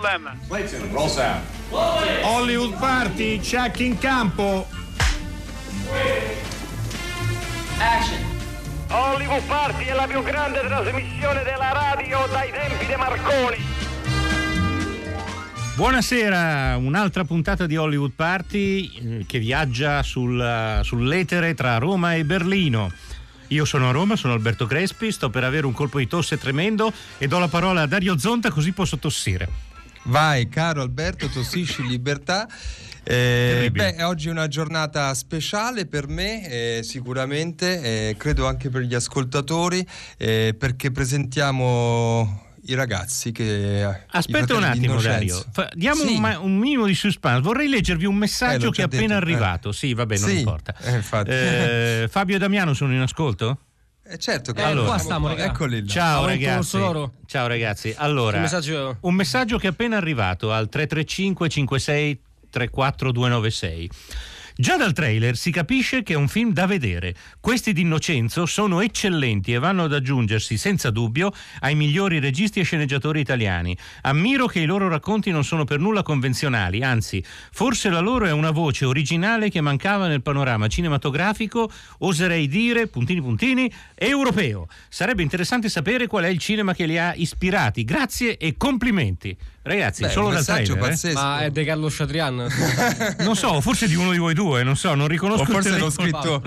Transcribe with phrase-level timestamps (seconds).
[0.00, 0.34] Problem.
[0.48, 1.42] Clayton, roll sound.
[2.22, 4.66] Hollywood Party, check in campo.
[7.76, 8.18] Action.
[8.88, 13.56] Hollywood Party è la più grande trasmissione della radio dai tempi di Marconi.
[15.74, 22.90] Buonasera, un'altra puntata di Hollywood Party eh, che viaggia sul, sull'etere tra Roma e Berlino.
[23.48, 26.90] Io sono a Roma, sono Alberto Crespi, sto per avere un colpo di tosse tremendo
[27.18, 29.69] e do la parola a Dario Zonta così posso tossire.
[30.04, 32.48] Vai, caro Alberto, tossisci libertà.
[33.02, 38.82] Eh, beh, oggi è una giornata speciale per me, eh, sicuramente, eh, credo anche per
[38.82, 46.14] gli ascoltatori, eh, perché presentiamo i ragazzi che aspetta un attimo Dario Fa, diamo sì.
[46.14, 49.14] un, un, minimo di suspense vorrei leggervi un messaggio eh, che è appena detto.
[49.14, 50.38] arrivato sì vabbè non sì.
[50.40, 50.74] importa
[51.24, 53.58] eh, Fabio e Damiano sono in ascolto?
[54.12, 55.86] Eh certo che eh, allora, qua stiamo, eccoli là.
[55.86, 56.78] Ciao ragazzi.
[57.26, 57.94] Ciao ragazzi.
[57.96, 58.96] Allora, un messaggio...
[59.02, 63.88] un messaggio che è appena arrivato al 335 56 34296.
[64.60, 67.14] Già dal trailer si capisce che è un film da vedere.
[67.40, 72.62] Questi di Innocenzo sono eccellenti e vanno ad aggiungersi senza dubbio ai migliori registi e
[72.62, 73.74] sceneggiatori italiani.
[74.02, 78.32] Ammiro che i loro racconti non sono per nulla convenzionali, anzi, forse la loro è
[78.32, 84.68] una voce originale che mancava nel panorama cinematografico, oserei dire, puntini puntini, europeo.
[84.90, 87.82] Sarebbe interessante sapere qual è il cinema che li ha ispirati.
[87.82, 89.34] Grazie e complimenti.
[89.62, 90.80] Ragazzi, Beh, solo dal trailer, eh?
[90.80, 91.20] pazzesco.
[91.20, 92.46] Ma è De Carlo Chatrian?
[93.20, 95.90] non so, forse di uno di voi due, non so, non riconosco o forse l'ho
[95.90, 96.42] scritto,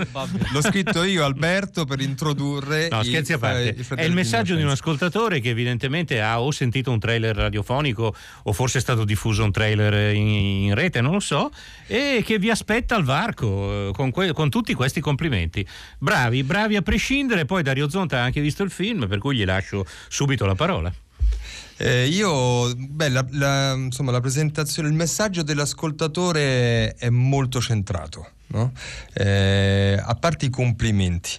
[0.52, 3.76] l'ho scritto, io Alberto per introdurre No, scherzi a parte.
[3.94, 8.52] è il messaggio di un ascoltatore che evidentemente ha o sentito un trailer radiofonico o
[8.52, 11.52] forse è stato diffuso un trailer in, in rete, non lo so,
[11.86, 15.64] e che vi aspetta al varco eh, con, que- con tutti questi complimenti.
[15.98, 19.44] Bravi, bravi a prescindere, poi Dario Zonta ha anche visto il film, per cui gli
[19.44, 20.92] lascio subito la parola.
[21.76, 28.72] Eh, io, beh, la, la, insomma, la presentazione, il messaggio dell'ascoltatore è molto centrato, no?
[29.12, 31.32] eh, a parte i complimenti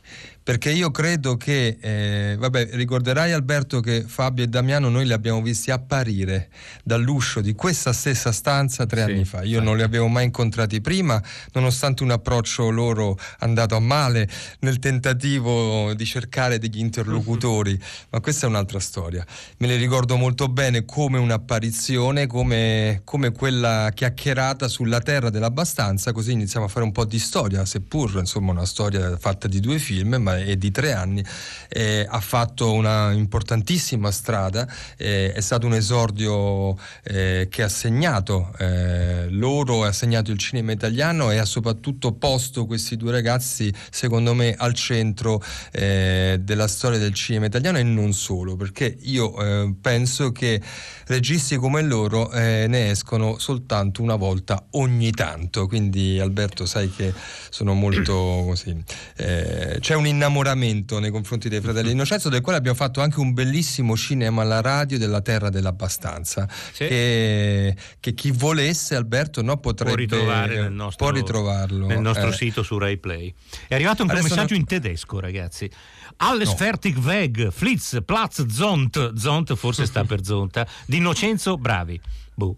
[0.45, 5.41] perché io credo che, eh, vabbè, ricorderai Alberto che Fabio e Damiano noi li abbiamo
[5.41, 6.50] visti apparire
[6.83, 9.41] dall'uscio di questa stessa stanza tre sì, anni fa.
[9.41, 9.66] Io sì.
[9.66, 11.19] non li avevo mai incontrati prima,
[11.53, 14.29] nonostante un approccio loro andato a male
[14.59, 17.75] nel tentativo di cercare degli interlocutori,
[18.12, 19.25] ma questa è un'altra storia.
[19.57, 26.33] Me li ricordo molto bene come un'apparizione, come, come quella chiacchierata sulla terra dell'abbastanza, così
[26.33, 30.17] iniziamo a fare un po' di storia, seppur insomma una storia fatta di due film,
[30.17, 31.23] ma e di tre anni,
[31.69, 38.53] eh, ha fatto una importantissima strada, eh, è stato un esordio eh, che ha segnato
[38.57, 44.34] eh, loro, ha segnato il cinema italiano e ha soprattutto posto questi due ragazzi, secondo
[44.34, 49.74] me, al centro eh, della storia del cinema italiano e non solo, perché io eh,
[49.79, 50.62] penso che
[51.07, 57.13] registi come loro ne escono soltanto una volta ogni tanto, quindi Alberto sai che
[57.50, 58.75] sono molto così.
[59.16, 63.96] c'è un innamoramento nei confronti dei fratelli Innocenzo, del quale abbiamo fatto anche un bellissimo
[63.96, 66.47] cinema alla radio della Terra dell'Abbastanza.
[66.50, 66.88] Sì.
[66.88, 72.34] Che, che, chi volesse, Alberto, no, potrebbe può, nel nostro, può ritrovarlo nel nostro eh.
[72.34, 73.34] sito su RaiPlay.
[73.68, 74.59] È arrivato anche Adesso un messaggio no...
[74.59, 75.69] in tedesco, ragazzi.
[76.18, 76.56] Alles no.
[76.56, 82.00] fertig weg, Flitz, Platz, Zont, Zont forse sta per Zonta, di Innocenzo, bravi.
[82.34, 82.57] Boh.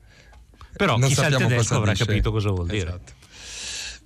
[0.76, 2.06] Però non chi sa il tedesco avrà dice.
[2.06, 2.88] capito cosa vuol dire.
[2.88, 3.17] Esatto.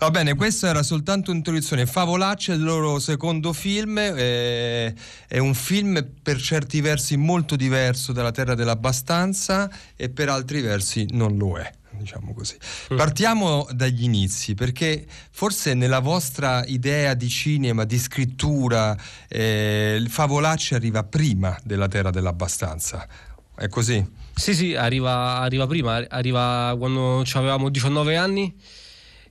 [0.01, 1.85] Va bene, questa era soltanto un'introduzione.
[1.85, 4.95] Favolaccia è il loro secondo film, eh,
[5.27, 11.05] è un film per certi versi molto diverso dalla Terra dell'Abbastanza e per altri versi
[11.11, 11.71] non lo è.
[11.91, 12.55] Diciamo così.
[12.91, 12.97] Mm.
[12.97, 18.97] Partiamo dagli inizi, perché forse nella vostra idea di cinema, di scrittura,
[19.27, 23.07] eh, il Favolacci arriva prima della Terra dell'Abbastanza.
[23.55, 24.03] È così?
[24.33, 28.79] Sì, sì, arriva, arriva prima, arriva quando avevamo 19 anni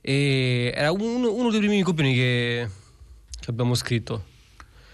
[0.01, 2.67] e era uno, uno dei primi copioni che,
[3.39, 4.25] che, abbiamo scritto.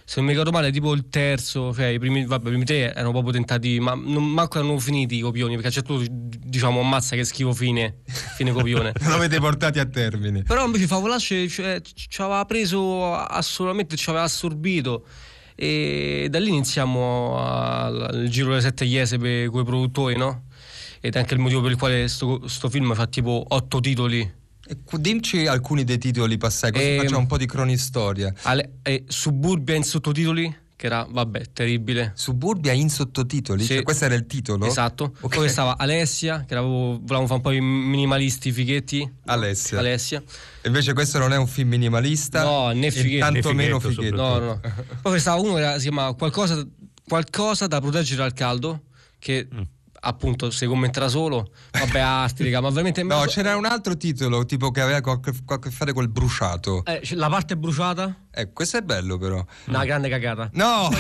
[0.04, 2.94] Se non mi ricordo male, tipo il terzo, cioè i primi, vabbè, i primi tre
[2.94, 6.38] erano proprio tentati, ma non manco erano finiti i copioni, perché a un certo punto
[6.48, 8.02] diciamo ammazza che schivo fine,
[8.36, 8.94] fine copione.
[9.02, 10.44] non avete portati a termine.
[10.44, 15.06] Però invece Favolasce cioè, ci aveva preso assolutamente, ci aveva assorbito
[15.56, 20.44] e da lì iniziamo al giro delle sette chiese per quei produttori, no?
[21.02, 24.46] Ed è anche il motivo per il quale sto, sto film fa tipo otto titoli
[24.98, 28.34] Dimci alcuni dei titoli passati, così eh, facciamo un po' di cronistoria.
[28.44, 30.66] Ale, eh, Suburbia in sottotitoli?
[30.78, 32.12] Che era, vabbè, terribile.
[32.16, 33.64] Suburbia in sottotitoli?
[33.64, 33.74] Sì.
[33.74, 34.68] Cioè, questo era il titolo?
[34.68, 35.16] Esatto.
[35.22, 35.40] Okay.
[35.40, 39.12] Poi stava Alessia, che era, volevamo fare un po' i minimalisti fighetti.
[39.26, 39.80] Alessia.
[39.80, 40.22] Alessia.
[40.66, 42.44] Invece questo non è un film minimalista.
[42.44, 43.26] No, né fighetto.
[43.26, 44.16] Tanto meno fighetto.
[44.16, 44.62] No, no.
[45.02, 46.64] Poi stava uno che si chiama qualcosa,
[47.08, 48.84] qualcosa da proteggere dal caldo,
[49.18, 49.48] che...
[49.52, 49.62] Mm
[50.08, 54.80] appunto si commenterà solo vabbè Astica ma ovviamente no c'era un altro titolo tipo che
[54.82, 56.84] aveva qualche, qualche fare col bruciato.
[56.86, 58.16] Eh, la parte bruciata?
[58.32, 59.44] Eh, questo è bello però.
[59.66, 60.50] Una grande cagata.
[60.54, 60.90] No!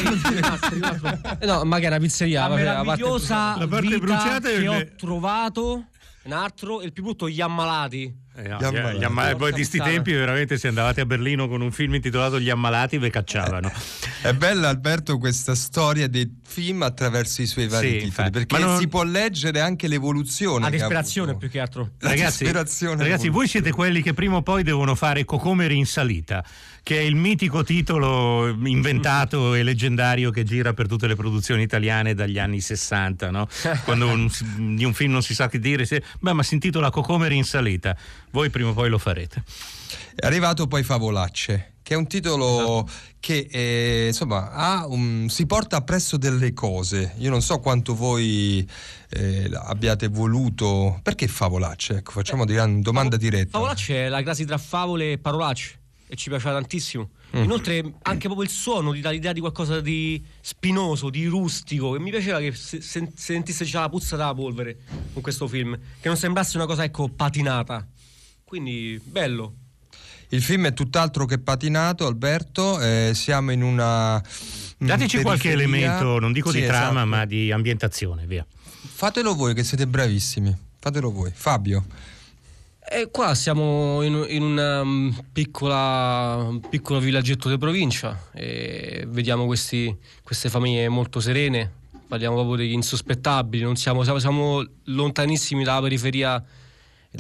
[1.42, 4.86] No ma che è una pizzeria la meravigliosa la parte, la parte bruciata che ho
[4.98, 5.86] trovato
[6.24, 8.04] un altro il più brutto gli ammalati.
[8.04, 8.98] eh, no, gli ammalati.
[8.98, 9.36] Gli ammalati.
[9.36, 12.98] Poi di sti tempi veramente se andavate a Berlino con un film intitolato Gli ammalati
[12.98, 13.72] ve cacciavano.
[14.22, 18.30] È bella Alberto questa storia dei film attraverso i suoi vari sì, titoli, infatti.
[18.32, 18.78] perché non...
[18.78, 20.66] si può leggere anche l'evoluzione.
[20.66, 21.92] La disperazione più che altro.
[22.00, 26.44] Ragazzi, ragazzi voi siete quelli che prima o poi devono fare Cocomeri in salita
[26.88, 32.14] che è il mitico titolo inventato e leggendario che gira per tutte le produzioni italiane
[32.14, 33.46] dagli anni 60, no?
[33.84, 34.32] quando un,
[34.74, 37.44] di un film non si sa che dire, si, beh, ma si intitola Cocomeri in
[37.44, 37.94] salita,
[38.32, 39.44] voi prima o poi lo farete.
[40.16, 42.92] È arrivato poi Favolacce, che è un titolo esatto.
[43.20, 47.14] che eh, insomma un, si porta appresso delle cose.
[47.18, 48.68] Io non so quanto voi
[49.10, 51.00] eh, abbiate voluto.
[51.04, 51.98] Perché favolacce?
[51.98, 53.52] Ecco, facciamo eh, una domanda diretta.
[53.52, 57.10] Favolacce è la crasi tra favole e parolacce e ci piaceva tantissimo.
[57.36, 57.44] Mm.
[57.44, 62.00] Inoltre anche proprio il suono ti dà l'idea di qualcosa di spinoso, di rustico e
[62.00, 64.78] mi piaceva che se, se, sentisse già la puzza della polvere
[65.12, 67.86] con questo film, che non sembrasse una cosa ecco patinata.
[68.48, 69.56] Quindi bello.
[70.30, 74.22] Il film è tutt'altro che patinato, Alberto, eh, siamo in una...
[74.22, 75.22] Dateci periferia.
[75.22, 77.06] qualche elemento, non dico sì, di trama, esatto.
[77.06, 78.46] ma di ambientazione, via.
[78.48, 81.30] Fatelo voi che siete bravissimi, fatelo voi.
[81.34, 81.86] Fabio.
[82.90, 89.46] E qua siamo in, in una um, piccola, un piccolo villaggetto di provincia e vediamo
[89.46, 91.70] questi, queste famiglie molto serene,
[92.08, 96.42] parliamo proprio degli insospettabili, siamo, siamo, siamo, lontanissimi dalla periferia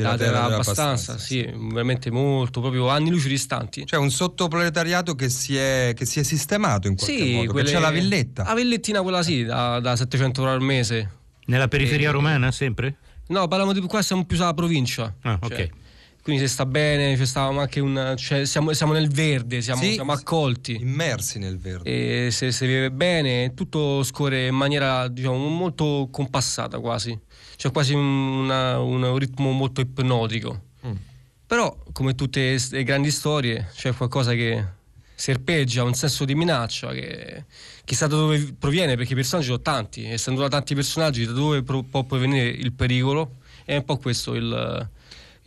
[0.03, 3.83] della, della terra, abbastanza, sì, sì, veramente molto, proprio anni luce distanti.
[3.83, 7.69] C'è un sottoproletariato che si è, che si è sistemato in qualche sì, modo, quelle,
[7.69, 8.43] c'è la villetta.
[8.43, 11.11] La villettina quella sì, da, da 700 euro al mese.
[11.47, 12.97] Nella periferia e, romana sempre?
[13.27, 15.13] No, parliamo di qua, siamo più sulla provincia.
[15.21, 15.69] Ah, cioè, ok.
[16.27, 19.93] Quindi se sta bene, cioè stavamo anche un, cioè siamo, siamo, nel verde, siamo, sì,
[19.93, 20.75] siamo, accolti.
[20.77, 22.25] Immersi nel verde.
[22.25, 27.17] E se si vive bene, tutto scorre in maniera diciamo, molto compassata quasi.
[27.57, 30.61] C'è quasi una, un ritmo molto ipnotico.
[30.85, 30.95] Mm.
[31.45, 34.63] Però, come tutte le grandi storie, c'è qualcosa che
[35.15, 37.45] serpeggia, un senso di minaccia che
[37.83, 41.63] chissà da dove proviene, perché i personaggi sono tanti, essendo da tanti personaggi, da dove
[41.63, 44.89] può provenire il pericolo, è un po' questo il,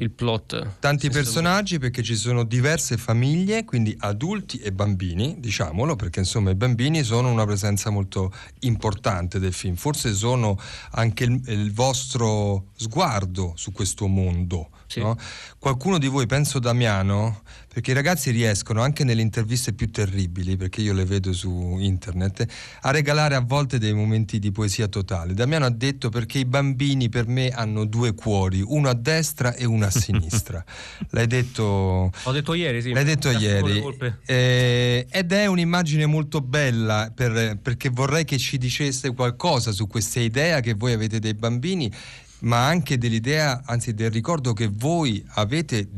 [0.01, 0.77] il plot.
[0.81, 6.55] Tanti personaggi perché ci sono diverse famiglie, quindi adulti e bambini, diciamolo, perché insomma i
[6.55, 10.59] bambini sono una presenza molto importante del film, forse sono
[10.93, 14.71] anche il, il vostro sguardo su questo mondo.
[14.91, 14.99] Sì.
[14.99, 15.17] No?
[15.59, 17.43] Qualcuno di voi, penso Damiano,
[17.73, 22.45] perché i ragazzi riescono anche nelle interviste più terribili, perché io le vedo su internet,
[22.81, 25.33] a regalare a volte dei momenti di poesia totale.
[25.33, 29.65] Damiano ha detto perché i bambini per me hanno due cuori, uno a destra e
[29.65, 30.65] uno a sinistra.
[31.11, 32.11] L'hai detto...
[32.25, 32.93] Ho detto ieri, sì.
[32.93, 33.85] L'hai detto ieri.
[34.27, 40.19] Eh, ed è un'immagine molto bella per, perché vorrei che ci diceste qualcosa su questa
[40.19, 41.93] idea che voi avete dei bambini
[42.41, 45.89] ma anche dell'idea, anzi del ricordo che voi avete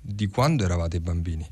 [0.00, 1.48] di quando eravate bambini.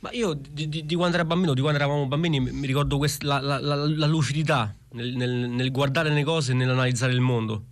[0.00, 3.22] Ma io di, di, di quando ero bambino, di quando eravamo bambini, mi ricordo quest,
[3.22, 7.66] la, la, la, la, lucidità nel, nel, nel, guardare le cose e nell'analizzare il mondo.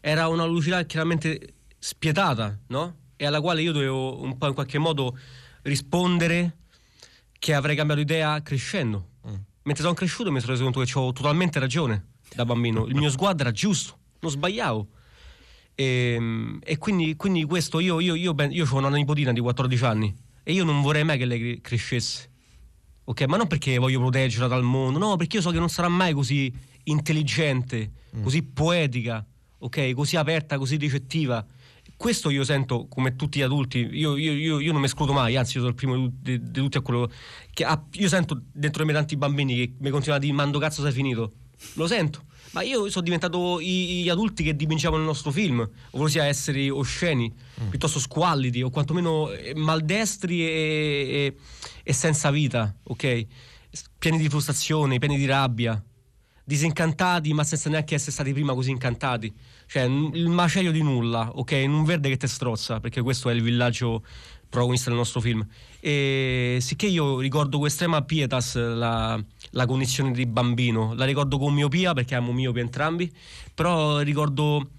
[0.00, 2.96] Era una lucidità chiaramente spietata, no?
[3.14, 5.16] E alla quale io dovevo un po' in qualche modo
[5.62, 6.56] rispondere
[7.38, 9.10] che avrei cambiato idea crescendo.
[9.28, 9.34] Mm.
[9.62, 12.86] Mentre sono cresciuto mi sono reso conto che avevo totalmente ragione da bambino.
[12.86, 14.88] Il mio sguardo era giusto, non sbagliavo.
[15.78, 19.40] E, ehm, e quindi, quindi, questo io, io, io, io, io ho una nipotina di
[19.40, 22.30] 14 anni e io non vorrei mai che lei crescesse.
[23.04, 25.88] Ok, ma non perché voglio proteggerla dal mondo, no, perché io so che non sarà
[25.88, 26.52] mai così
[26.84, 28.22] intelligente, mm.
[28.22, 29.24] così poetica,
[29.58, 31.44] ok, così aperta, così ricettiva.
[31.96, 35.36] Questo io sento come tutti gli adulti, io, io, io, io non mi escludo mai,
[35.36, 37.10] anzi io sono il primo di, di tutti a quello
[37.52, 40.58] che ha, io sento dentro di me tanti bambini che mi continuano a dire mando
[40.58, 41.32] cazzo sei finito,
[41.74, 46.24] lo sento ma io sono diventato gli adulti che dipingevano il nostro film, ovvero sia
[46.24, 47.68] esseri osceni, mm.
[47.68, 51.36] piuttosto squallidi o quantomeno eh, maldestri e, e,
[51.82, 53.26] e senza vita, ok?
[53.98, 55.82] Pieni di frustrazione, pieni di rabbia,
[56.44, 59.34] disincantati ma senza neanche essere stati prima così incantati.
[59.66, 61.52] Cioè, il macello di nulla, ok?
[61.52, 64.04] In un verde che te strozza, perché questo è il villaggio
[64.48, 65.46] protagonista del nostro film.
[65.80, 71.54] E sicché io ricordo con estrema pietas la, la condizione di bambino, la ricordo con
[71.54, 73.12] miopia perché amo miopi entrambi,
[73.54, 74.70] però ricordo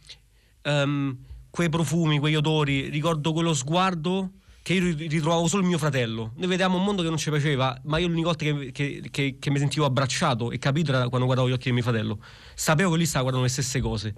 [0.63, 1.17] um,
[1.50, 4.31] quei profumi, quegli odori, ricordo quello sguardo
[4.67, 6.33] che io ritrovavo solo il mio fratello.
[6.36, 9.38] Noi vedevamo un mondo che non ci piaceva, ma io l'unica volta che, che, che,
[9.39, 12.19] che mi sentivo abbracciato e capito era quando guardavo gli occhi di mio fratello.
[12.53, 14.13] Sapevo che lui stava guardando le stesse cose.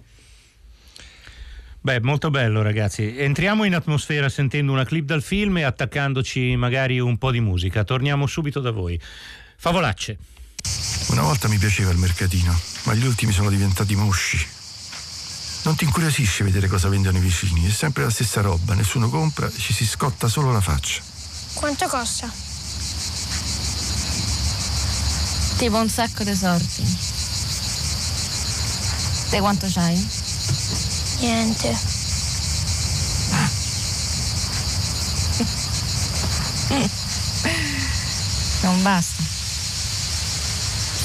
[1.81, 3.15] Beh, molto bello ragazzi.
[3.15, 7.83] Entriamo in atmosfera sentendo una clip dal film e attaccandoci magari un po' di musica.
[7.83, 8.99] Torniamo subito da voi.
[9.55, 10.17] Favolacce.
[11.09, 14.47] Una volta mi piaceva il mercatino, ma gli ultimi sono diventati mosci.
[15.63, 19.49] Non ti incuriosisce vedere cosa vendono i vicini, è sempre la stessa roba, nessuno compra,
[19.51, 21.01] ci si scotta solo la faccia.
[21.53, 22.31] Quanto costa?
[25.57, 26.97] Tipo un sacco di sorti.
[29.29, 30.09] Te quanto c'hai?
[31.19, 31.77] Niente.
[38.61, 39.18] Non basta.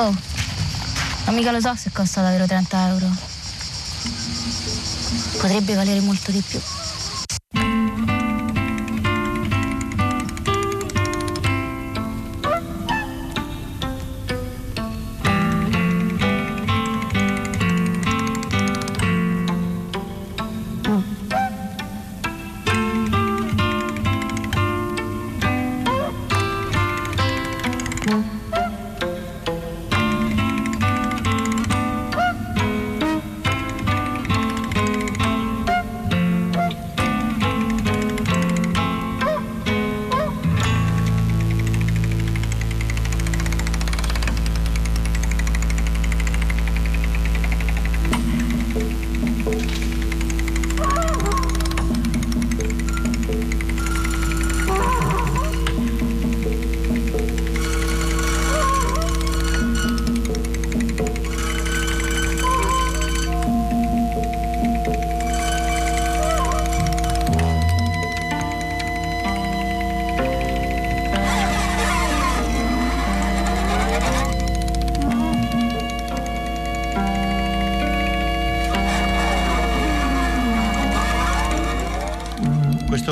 [0.00, 0.14] Oh,
[1.26, 3.10] ma mica lo so se costa davvero 30 euro.
[5.40, 6.60] Potrebbe valere molto di più.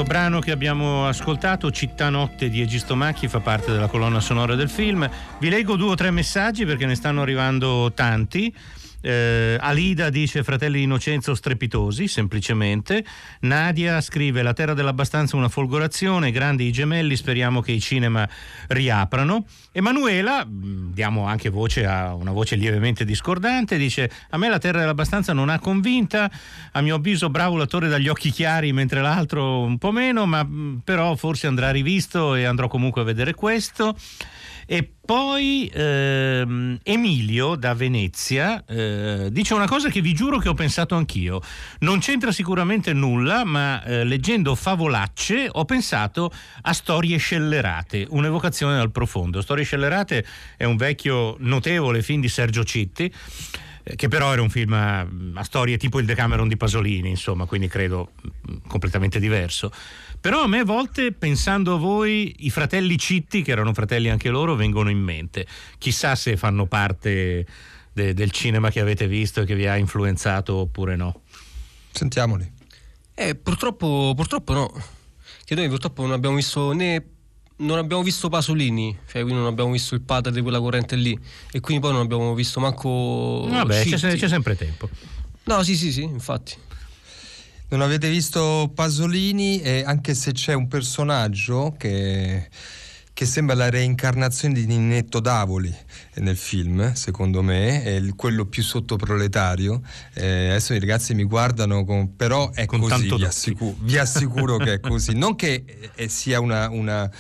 [0.03, 4.69] Brano che abbiamo ascoltato, Città Notte di Egisto Macchi, fa parte della colonna sonora del
[4.69, 5.09] film.
[5.39, 8.55] Vi leggo due o tre messaggi perché ne stanno arrivando tanti.
[9.01, 13.05] Eh, Alida dice fratelli Innocenzo strepitosi, semplicemente.
[13.41, 18.29] Nadia scrive La terra dell'abbastanza una folgorazione, grandi i gemelli, speriamo che i cinema
[18.69, 19.47] riaprano.
[19.73, 24.81] Emanuela, mm, diamo anche voce a una voce lievemente discordante, dice a me la terra
[24.81, 26.31] dell'abbastanza non ha convinta,
[26.73, 30.79] a mio avviso bravo l'attore dagli occhi chiari mentre l'altro un po' meno, ma mm,
[30.79, 33.97] però forse andrà rivisto e andrò comunque a vedere questo.
[34.67, 40.55] E poi ehm, Emilio da Venezia eh, dice una cosa che vi giuro che ho
[40.55, 41.41] pensato anch'io.
[41.81, 46.33] Non c'entra sicuramente nulla, ma eh, leggendo favolacce ho pensato
[46.63, 49.41] a storie scellerate, un'evocazione dal profondo.
[49.41, 53.13] Storie scellerate è un vecchio notevole film di Sergio Citti
[53.89, 57.45] eh, che però era un film a, a storie tipo il Decameron di Pasolini, insomma,
[57.45, 58.11] quindi credo
[58.51, 59.71] mm, completamente diverso.
[60.27, 64.29] Però a me a volte, pensando a voi, i fratelli Citti, che erano fratelli anche
[64.29, 65.47] loro, vengono in mente.
[65.79, 67.47] Chissà se fanno parte
[67.93, 71.21] de- del cinema che avete visto e che vi ha influenzato oppure no.
[71.93, 72.51] Sentiamoli.
[73.15, 74.83] Eh, purtroppo, purtroppo no.
[75.45, 77.05] Che noi purtroppo non abbiamo visto né
[77.59, 81.17] non abbiamo visto Pasolini, cioè quindi non abbiamo visto il padre di quella corrente lì
[81.53, 84.89] e quindi poi non abbiamo visto manco Vabbè, c'è, c'è, sempre tempo.
[85.45, 86.66] No, sì, sì, sì, infatti.
[87.69, 92.49] Non avete visto Pasolini, e anche se c'è un personaggio che,
[93.13, 95.75] che sembra la reincarnazione di Ninetto Davoli
[96.15, 99.83] nel film, secondo me, è il, quello più sottoproletario.
[100.15, 104.57] Eh, adesso i ragazzi mi guardano, con, però è con così, vi assicuro, vi assicuro,
[104.59, 105.17] che è così.
[105.17, 107.11] Non che eh, sia una, una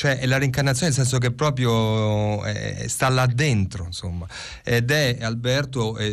[0.00, 4.26] cioè è la reincarnazione nel senso che proprio eh, sta là dentro, insomma,
[4.64, 6.10] ed è Alberto è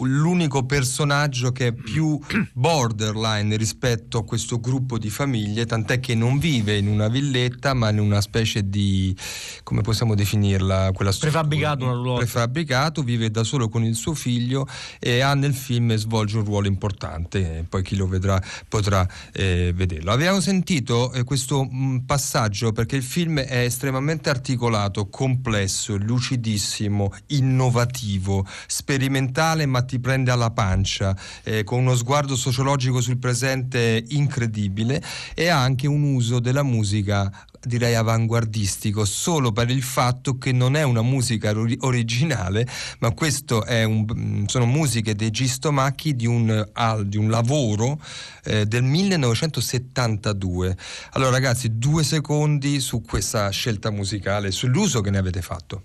[0.00, 2.18] l'unico personaggio che è più
[2.52, 7.90] borderline rispetto a questo gruppo di famiglie, tant'è che non vive in una villetta, ma
[7.90, 9.16] in una specie di,
[9.62, 14.66] come possiamo definirla, quella prefabbricato, una prefabbricato, vive da solo con il suo figlio
[14.98, 20.10] e ha nel film svolge un ruolo importante, poi chi lo vedrà potrà eh, vederlo.
[20.10, 27.12] Abbiamo sentito eh, questo mh, mm, passaggio perché il film è estremamente articolato, complesso, lucidissimo,
[27.26, 35.02] innovativo, sperimentale ma ti prende alla pancia, eh, con uno sguardo sociologico sul presente incredibile
[35.34, 37.30] e ha anche un uso della musica
[37.64, 42.66] direi avanguardistico solo per il fatto che non è una musica originale,
[42.98, 46.68] ma questo un, sono musiche dei Gistomacchi di un,
[47.04, 48.00] di un lavoro
[48.44, 50.76] eh, del 1972.
[51.12, 55.84] Allora ragazzi, due secondi su questa scelta musicale, sull'uso che ne avete fatto.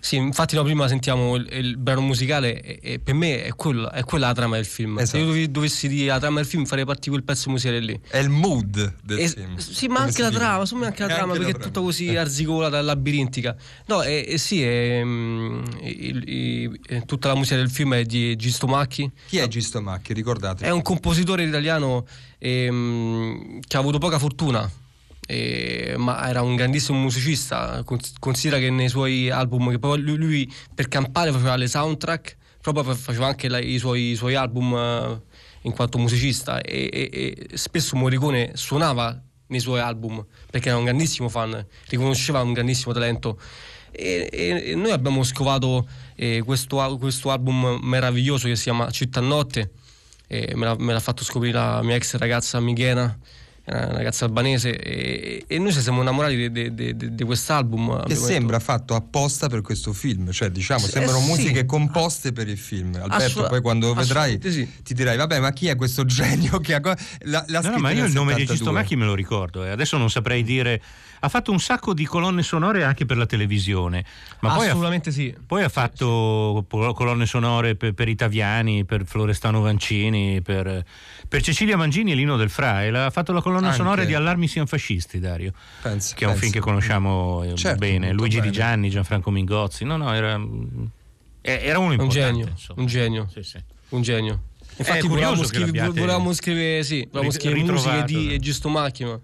[0.00, 3.90] Sì, infatti no, prima sentiamo il, il brano musicale e, e, per me è, quello,
[3.90, 4.98] è, quella la trama del film.
[4.98, 5.10] Esatto.
[5.10, 8.00] Se io dovessi, dovessi dire la trama del film farei partire quel pezzo musicale lì.
[8.08, 9.56] È il mood del e, film.
[9.58, 12.06] Sì, ma anche la trama, insomma anche la trama anche perché la è tutta così
[12.06, 12.16] eh.
[12.16, 13.54] arzicolata, labirintica.
[13.86, 18.66] No, e, e sì, è, mm, il, tutta la musica del film è di Gisto
[18.66, 19.10] Macchi.
[19.28, 20.14] Chi è Gisto Macchi?
[20.14, 20.64] Ricordate?
[20.64, 22.06] È un compositore italiano
[22.38, 24.70] ehm, che ha avuto poca fortuna
[25.30, 27.84] eh, ma era un grandissimo musicista.
[28.18, 32.94] Considera che nei suoi album, che poi lui, lui per campare faceva le soundtrack, proprio
[32.94, 35.22] faceva anche la, i, suoi, i, suoi, album uh,
[35.62, 40.84] in quanto musicista e, e, e, spesso Morricone suonava nei suoi album perché era un
[40.84, 43.38] grandissimo fan, riconosceva un grandissimo talento.
[43.92, 49.70] E, e noi abbiamo scovato eh, questo, questo, album meraviglioso che si chiama Città Notte,
[50.28, 53.16] me l'ha, me, l'ha, fatto scoprire la mia ex ragazza Michela
[53.66, 58.04] una ragazza albanese e, e noi ci siamo innamorati di quest'album.
[58.04, 58.72] Che sembra detto...
[58.72, 61.26] fatto apposta per questo film, cioè diciamo eh, sembrano sì.
[61.26, 62.94] musiche composte per il film.
[62.94, 64.68] Alberto, Assolut- poi quando vedrai sì.
[64.82, 66.80] ti dirai vabbè ma chi è questo genio che ha...
[67.24, 69.70] La, la no, no, ma io il nome di Gistomacchi me lo ricordo e eh.
[69.70, 70.82] adesso non saprei dire
[71.20, 74.04] ha fatto un sacco di colonne sonore anche per la televisione.
[74.40, 75.36] Ma Assolutamente poi ha, sì.
[75.46, 80.84] Poi ha fatto colonne sonore per, per Itaviani, per Florestano Vancini, per,
[81.28, 83.04] per, Cecilia Mangini e Lino Del Fra.
[83.04, 83.76] ha fatto la colonna anche.
[83.76, 85.52] sonora di Allarmi siano fascisti, Dario.
[85.82, 88.12] Penso, che è un film che conosciamo eh, certo, bene.
[88.12, 88.50] Luigi bene.
[88.50, 89.84] Di Gianni, Gianfranco Mingozzi.
[89.84, 90.40] No, no, era,
[91.42, 92.02] era uno importante.
[92.02, 92.48] Un genio.
[92.48, 92.80] Insomma.
[92.80, 93.28] Un genio.
[93.30, 93.58] Sì, sì.
[93.90, 94.42] Un genio.
[94.76, 99.20] Infatti volevamo scrivere, volevamo scrivere, sì, volevamo scrivere musiche di Giusto Macchina.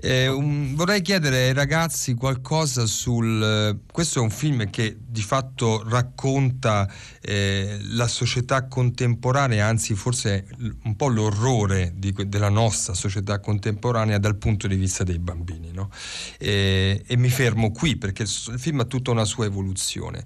[0.00, 3.42] Eh, un, vorrei chiedere ai ragazzi qualcosa sul...
[3.42, 6.88] Eh, questo è un film che di fatto racconta
[7.20, 10.46] eh, la società contemporanea, anzi forse
[10.84, 15.72] un po' l'orrore di, della nostra società contemporanea dal punto di vista dei bambini.
[15.72, 15.90] No?
[16.38, 20.22] Eh, e mi fermo qui perché il, il film ha tutta una sua evoluzione.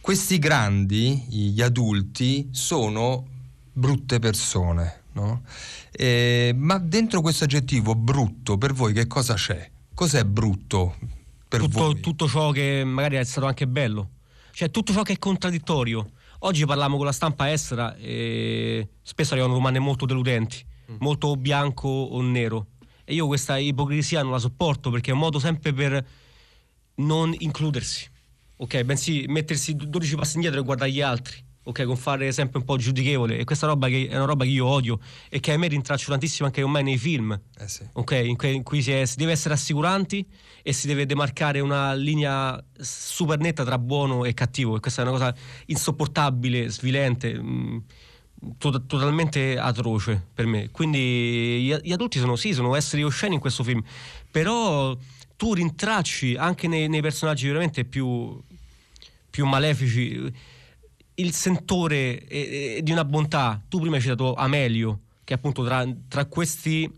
[0.00, 3.26] Questi grandi, gli adulti, sono
[3.72, 5.04] brutte persone.
[5.16, 5.42] No?
[5.92, 9.70] Eh, ma dentro questo aggettivo brutto, per voi che cosa c'è?
[9.94, 10.96] Cos'è brutto
[11.48, 12.00] per tutto, voi?
[12.00, 14.10] Tutto ciò che magari è stato anche bello,
[14.52, 16.10] cioè tutto ciò che è contraddittorio.
[16.40, 20.96] Oggi parliamo con la stampa estera e spesso arrivano domande molto deludenti, mm.
[20.98, 22.66] molto bianco o nero.
[23.02, 26.06] E io questa ipocrisia non la sopporto perché è un modo sempre per
[26.96, 28.06] non includersi,
[28.56, 28.82] ok?
[28.82, 32.76] Bensì mettersi 12 passi indietro e guardare gli altri ok, con fare sempre un po'
[32.76, 35.66] giudichevole e questa roba che è una roba che io odio e che a me
[35.66, 37.82] rintraccio tantissimo anche ormai nei film, eh sì.
[37.92, 40.24] ok, in, cui, in cui si, è, si, deve essere assicuranti
[40.62, 45.04] e si deve demarcare una linea super netta tra buono e cattivo e questa è
[45.04, 45.34] una cosa
[45.66, 47.34] insopportabile, svilente.
[47.34, 47.78] Mh, mm,
[48.58, 50.70] to- totalmente atroce per me.
[50.70, 53.82] Quindi gli, gli, adulti sono sì, sono esseri osceni in questo film,
[54.30, 54.96] però
[55.36, 58.40] tu rintracci anche nei, nei personaggi veramente più,
[59.30, 60.54] più malefici
[61.16, 63.62] il sentore eh, di una bontà.
[63.68, 66.90] Tu prima hai citato Amelio, che appunto tra, tra questi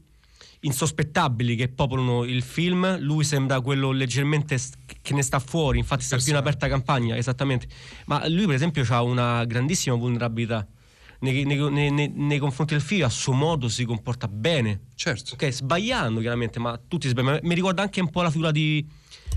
[0.61, 4.59] insospettabili che popolano il film, lui sembra quello leggermente
[5.02, 7.68] che ne sta fuori, infatti sta più in aperta campagna, esattamente.
[8.07, 10.66] Ma lui per esempio ha una grandissima vulnerabilità.
[11.20, 14.83] Nei, nei, nei, nei, confronti del figlio a suo modo si comporta bene.
[14.94, 15.35] Certo.
[15.35, 18.87] Ok sbagliando chiaramente ma tutti sbagliano mi ricorda anche un po' la figura di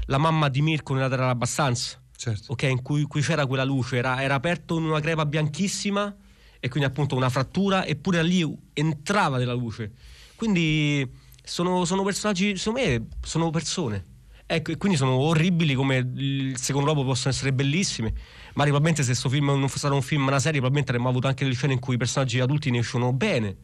[0.05, 2.51] la mamma di Mirko nella Terra abbastanza certo.
[2.51, 6.15] okay, in cui, cui, c'era quella luce, era, era aperto in una crepa bianchissima
[6.59, 9.91] e quindi appunto una frattura, eppure lì entrava della luce.
[10.35, 11.09] Quindi
[11.43, 14.05] sono, sono personaggi, secondo me, sono persone.
[14.45, 18.13] Ecco, e quindi sono orribili come il secondo dopo possono essere bellissimi.
[18.53, 21.27] Ma probabilmente se questo film non fosse stato un film, una serie, probabilmente avremmo avuto
[21.27, 23.55] anche delle scene in cui i personaggi adulti ne escono bene.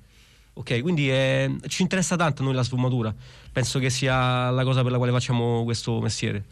[0.53, 3.13] Ok, quindi è, ci interessa tanto a noi la sfumatura.
[3.51, 6.45] Penso che sia la cosa per la quale facciamo questo mestiere.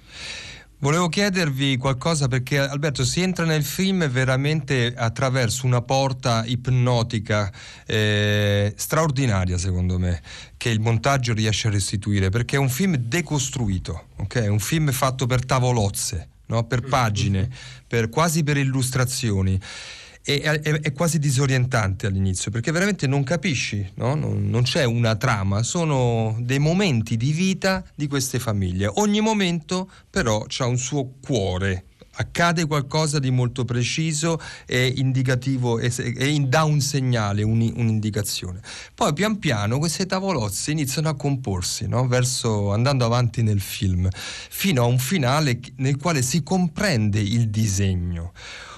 [0.79, 7.49] Volevo chiedervi qualcosa perché Alberto si entra nel film veramente attraverso una porta ipnotica
[7.85, 10.21] eh, straordinaria secondo me
[10.57, 14.35] che il montaggio riesce a restituire perché è un film decostruito, ok?
[14.35, 16.65] È un film fatto per tavolozze, no?
[16.65, 17.49] per pagine,
[17.87, 19.59] per, quasi per illustrazioni
[20.25, 24.15] è, è, è, quasi disorientante all'inizio perché veramente non capisci, no?
[24.15, 28.89] non, non, c'è una trama, sono dei momenti di vita di queste famiglie.
[28.95, 31.85] Ogni momento però ha un suo cuore.
[32.17, 35.91] Accade qualcosa di molto preciso e indicativo e,
[36.47, 38.61] dà un segnale, un, un'indicazione.
[38.95, 42.07] Poi pian piano queste tavolozze iniziano a comporsi, no?
[42.07, 48.31] Verso, andando avanti nel film, fino a un finale nel quale si comprende il disegno.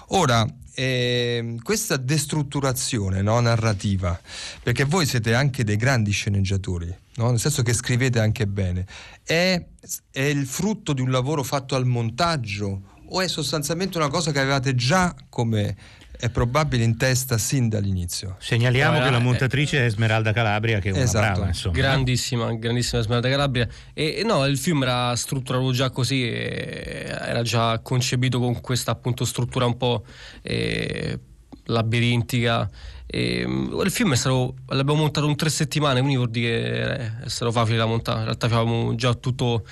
[0.07, 0.43] Ora,
[0.80, 4.20] eh, questa destrutturazione no, narrativa,
[4.62, 7.32] perché voi siete anche dei grandi sceneggiatori, no?
[7.32, 8.86] nel senso che scrivete anche bene,
[9.24, 9.66] è,
[10.12, 14.40] è il frutto di un lavoro fatto al montaggio o è sostanzialmente una cosa che
[14.40, 15.76] avevate già come
[16.19, 18.36] è probabile in testa sin dall'inizio.
[18.39, 21.34] Segnaliamo no, che la montatrice è Esmeralda Calabria, che è una esatto.
[21.34, 21.75] brava, insomma.
[21.75, 23.67] Grandissima, grandissima Esmeralda Calabria.
[23.93, 29.25] E, e, no, il film era strutturato già così, era già concepito con questa appunto
[29.25, 30.03] struttura un po'
[30.41, 31.19] eh,
[31.65, 32.69] labirintica.
[33.06, 37.30] E, il film è stato, l'abbiamo montato in tre settimane, quindi vuol dire che è
[37.30, 38.19] stato facile da montare.
[38.19, 39.65] In realtà avevamo già tutto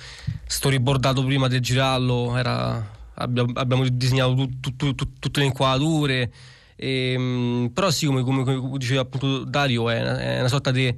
[0.46, 6.32] storyboardato prima di girarlo, era abbiamo, abbiamo disegnato tut, tut, tut, tutte le inquadrature.
[6.76, 10.70] E, ehm, però sì, come, come, come, diceva appunto Dario, è una, è una sorta
[10.70, 10.94] di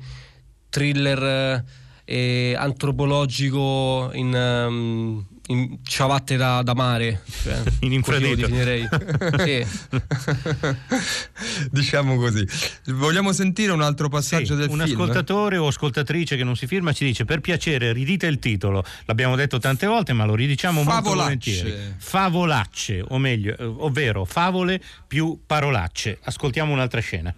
[0.68, 1.64] thriller
[2.04, 8.46] eh, antropologico in, um, in ciabatte da, da mare, cioè, in infradito.
[9.44, 9.66] sì.
[11.70, 12.46] diciamo così.
[12.86, 14.80] Vogliamo sentire un altro passaggio sì, del un film?
[14.80, 18.84] Un ascoltatore o ascoltatrice che non si firma ci dice per piacere ridite il titolo,
[19.04, 21.04] l'abbiamo detto tante volte ma lo ridiciamo Favolacce.
[21.04, 21.94] molto volentieri.
[21.98, 26.18] Favolacce, o meglio, eh, ovvero favole più parolacce.
[26.22, 27.34] Ascoltiamo un'altra scena.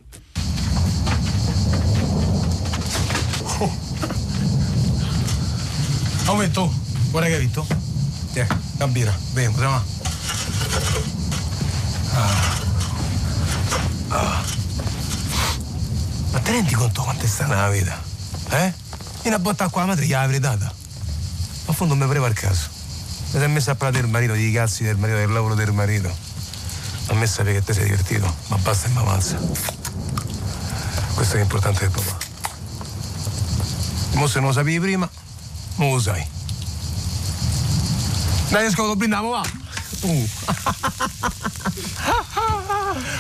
[6.26, 6.72] Aumento,
[7.10, 7.89] guarda che hai visto?
[8.32, 9.84] Tiè, una birra, beviamo, siamo
[12.12, 12.58] ah.
[14.08, 14.42] ah.
[16.30, 18.00] Ma ti rendi conto quanto è strana la vita?
[18.50, 18.72] Eh?
[19.22, 20.72] Vieni a botta qua la madre gli aveva data.
[21.64, 22.68] Ma a fondo non mi pareva il caso.
[23.32, 26.14] Mi sei messo a parlare del marito, di cazzi del marito, del lavoro del marito.
[27.06, 29.38] A me sapere che te sei divertito, ma basta e mi avanza.
[31.14, 32.16] Questo è importante per papà.
[34.12, 35.08] Mo se non lo sapevi prima,
[35.76, 36.38] non lo sai.
[38.50, 39.42] Dai, ascolto, brindiamo, va.
[40.02, 40.26] Uh.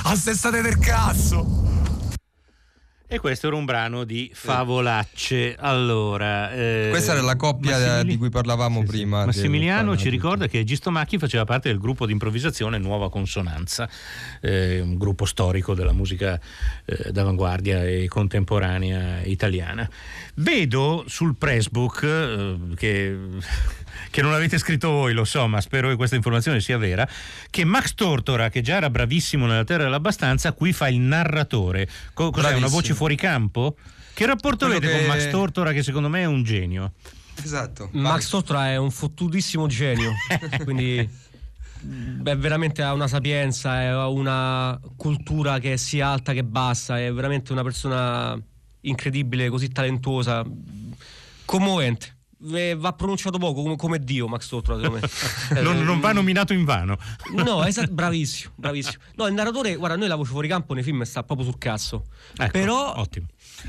[0.10, 1.68] A sessate del cazzo.
[3.06, 5.54] E questo era un brano di favolacce.
[5.56, 8.08] Allora, eh, questa era la coppia Massimili...
[8.08, 9.20] di cui parlavamo sì, prima.
[9.20, 9.26] Sì.
[9.26, 13.88] Massimiliano ci ricorda che Gistomacchi faceva parte del gruppo di improvvisazione Nuova Consonanza,
[14.40, 16.40] eh, un gruppo storico della musica
[16.84, 19.88] eh, d'avanguardia e contemporanea italiana.
[20.34, 23.18] Vedo sul pressbook eh, che
[24.10, 27.08] che non avete scritto voi, lo so, ma spero che questa informazione sia vera,
[27.48, 31.88] che Max Tortora, che già era bravissimo nella Terra dell'Abbastanza, qui fa il narratore.
[32.12, 32.66] Co- cos'è, Bravissimo.
[32.66, 33.76] una voce fuori campo?
[34.12, 34.98] Che rapporto Quello avete che...
[34.98, 36.92] con Max Tortora, che secondo me è un genio?
[37.42, 37.88] Esatto.
[37.92, 40.12] Max Tortora è un fottutissimo genio,
[40.64, 41.28] quindi...
[41.82, 47.10] Beh, veramente ha una sapienza, ha una cultura che è sia alta che bassa, è
[47.10, 48.38] veramente una persona
[48.82, 50.44] incredibile, così talentuosa,
[51.46, 52.18] commovente
[52.76, 55.60] va pronunciato poco come, come Dio Max Tortora secondo me.
[55.62, 56.96] Non, non, va nominato in vano.
[57.34, 59.02] No esatto bravissimo bravissimo.
[59.16, 62.06] No il narratore guarda noi la voce fuori campo nei film sta proprio sul cazzo.
[62.36, 63.26] Ecco, però ottimo.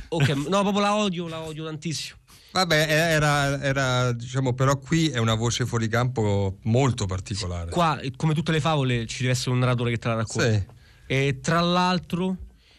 [0.09, 2.19] Ok no proprio la odio la odio tantissimo.
[2.53, 7.71] Vabbè, era, era, diciamo, però qui è una voce fuori campo molto particolare.
[7.71, 10.51] Qua, come tutte le favole, ci deve essere un narratore che te la racconta.
[10.51, 10.65] Sì.
[11.05, 12.35] E tra l'altro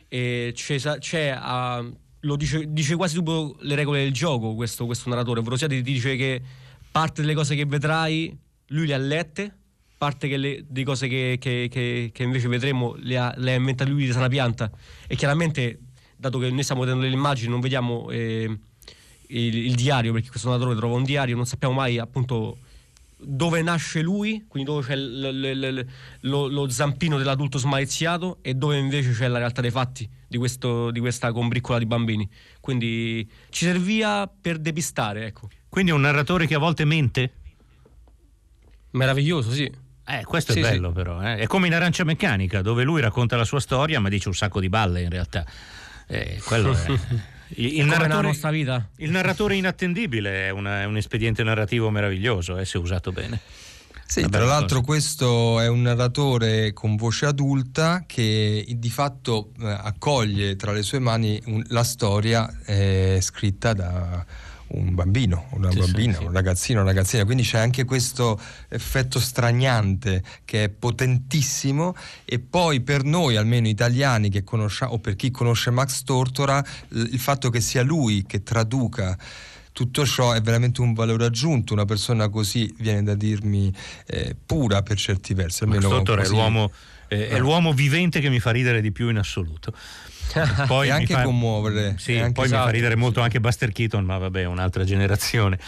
[0.08, 1.96] eh, c'è, c'è uh,
[2.36, 6.16] dice, dice, quasi subito le regole del gioco questo, questo narratore, ovvero sia ti dice
[6.16, 6.40] che
[6.90, 8.36] parte delle cose che vedrai
[8.68, 9.56] lui le ha lette,
[9.98, 13.90] parte le, di cose che, che, che, che, invece vedremo le ha, le ha inventate
[13.90, 14.70] lui di sana pianta.
[15.06, 15.80] E chiaramente
[16.16, 18.58] dato che noi stiamo vedendo le immagini non vediamo eh,
[19.28, 22.58] il, il, diario perché questo narratore trova un diario non sappiamo mai appunto
[23.24, 25.86] dove nasce lui, quindi dove c'è l, l, l,
[26.20, 30.90] lo, lo, zampino dell'adulto smaliziato e dove invece c'è la realtà dei fatti di, questo,
[30.90, 32.28] di questa combriccola di bambini.
[32.60, 35.48] Quindi ci serviva per depistare, ecco.
[35.68, 37.32] Quindi è un narratore che a volte mente?
[38.90, 39.70] Meraviglioso, sì.
[40.04, 40.94] Eh, questo sì, è bello sì.
[40.94, 41.36] però, eh.
[41.36, 44.60] è come in Arancia Meccanica, dove lui racconta la sua storia ma dice un sacco
[44.60, 45.46] di balle in realtà.
[46.08, 47.30] Eh, quello è...
[47.56, 48.30] Il, il, narratore,
[48.96, 53.40] il narratore, inattendibile è, una, è, un espediente narrativo meraviglioso, eh, se usato bene.
[54.12, 60.54] Sì, tra l'altro questo è un narratore con voce adulta che di fatto eh, accoglie
[60.54, 64.22] tra le sue mani un, la storia eh, scritta da
[64.66, 69.18] un bambino, una sì, bambina, sì, un ragazzino, una ragazzina, quindi c'è anche questo effetto
[69.18, 71.94] straniante che è potentissimo
[72.26, 77.18] e poi per noi, almeno italiani che conosciamo, o per chi conosce Max Tortora, il
[77.18, 79.16] fatto che sia lui che traduca
[79.72, 83.72] tutto ciò è veramente un valore aggiunto, una persona così viene da dirmi
[84.06, 85.64] eh, pura per certi versi.
[85.64, 86.32] Almeno Tortora così...
[86.32, 86.72] è l'uomo,
[87.08, 89.72] eh, è l'uomo vivente che mi fa ridere di più in assoluto.
[90.66, 91.96] Poi e anche fa, commuovere.
[91.98, 95.58] Sì, anche poi esatto, mi fa ridere molto anche Buster Keaton, ma vabbè, un'altra generazione.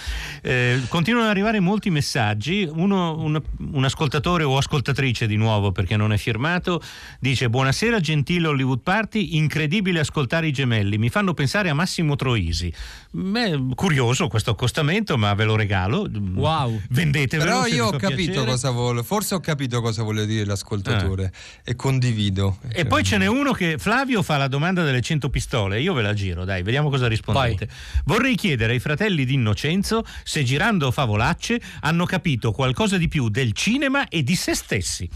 [0.43, 2.69] Eh, continuano ad arrivare molti messaggi.
[2.71, 3.41] Uno, un,
[3.73, 6.83] un, ascoltatore o ascoltatrice di nuovo, perché non è firmato,
[7.19, 9.37] dice: Buonasera, gentile Hollywood Party.
[9.37, 10.99] Incredibile ascoltare i gemelli.
[10.99, 12.73] Mi fanno pensare a Massimo Troisi.
[13.11, 16.09] Beh, curioso questo accostamento, ma ve lo regalo.
[16.35, 16.81] Wow.
[16.91, 17.51] Vendetevelo.
[17.51, 18.51] Però io ho capito piacere.
[18.51, 21.61] cosa vuole, forse ho capito cosa vuole dire l'ascoltatore ah.
[21.65, 22.59] e condivido.
[22.69, 25.93] E cioè, poi ce n'è uno che Flavio fa la domanda delle 100 pistole, io
[25.93, 27.67] ve la giro, dai, vediamo cosa rispondete.
[27.67, 27.77] Vai.
[28.05, 33.53] Vorrei chiedere ai fratelli di Innocenzo se girando favolacce hanno capito qualcosa di più del
[33.53, 35.09] cinema e di se stessi.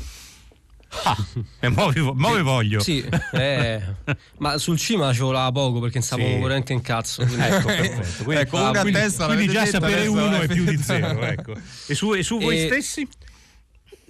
[1.05, 1.17] Ah,
[1.61, 2.81] e mo vi, mo vi voglio.
[2.81, 3.83] Sì, eh,
[4.39, 6.41] ma sul cinema ci voleva poco perché stavamo sì.
[6.41, 7.25] veramente in cazzo.
[7.25, 8.25] Quindi, ecco, perfetto.
[8.25, 11.21] Quindi, ecco, ah, quindi, quindi già sapere uno è più di zero.
[11.21, 11.55] Ecco.
[11.87, 13.07] E su, e su voi stessi?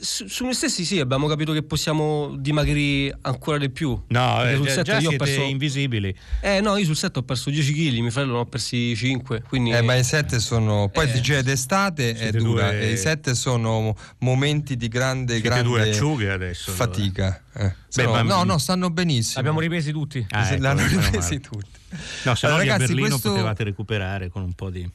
[0.01, 4.01] Su, su, noi stessi sì, abbiamo capito che possiamo dimagrire ancora di più.
[4.09, 6.15] No, eh, sul set già io ho perso invisibili.
[6.41, 9.43] Eh no, io sul set ho perso 10 kg, mio fratello ne ho persi 5,
[9.49, 9.73] quindi...
[9.73, 10.89] Eh, ma i set sono...
[10.89, 12.81] Poi eh, dice d'estate è dura, due...
[12.81, 17.43] e i set sono momenti di grande, siete grande due acciughe adesso, fatica.
[17.55, 17.75] Eh.
[17.95, 18.23] Beh, ma...
[18.23, 19.41] No, no, stanno benissimo.
[19.41, 20.25] Abbiamo ripresi tutti.
[20.31, 21.79] Ah, ecco, L'hanno ripresi tutti.
[22.23, 23.31] No, se allora, no ragazzi, a Berlino questo...
[23.31, 24.89] potevate recuperare con un po' di...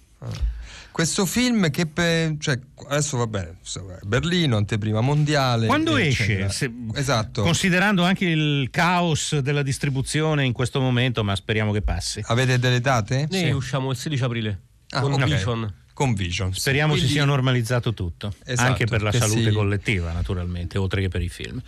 [0.93, 3.57] Questo film che pe- cioè, adesso va bene,
[4.03, 5.65] Berlino, anteprima mondiale.
[5.65, 6.49] Quando esce?
[6.49, 7.41] Se, esatto.
[7.41, 12.21] Considerando anche il caos della distribuzione in questo momento, ma speriamo che passi.
[12.27, 13.27] Avete delle date?
[13.31, 13.49] Noi sì.
[13.49, 14.59] usciamo il 16 aprile
[14.89, 15.31] ah, con okay.
[15.31, 15.73] Vision.
[15.93, 16.53] Con Vision.
[16.53, 17.07] Speriamo Quindi...
[17.07, 19.51] si sia normalizzato tutto, esatto, anche per la salute sì.
[19.51, 21.59] collettiva, naturalmente, oltre che per i film.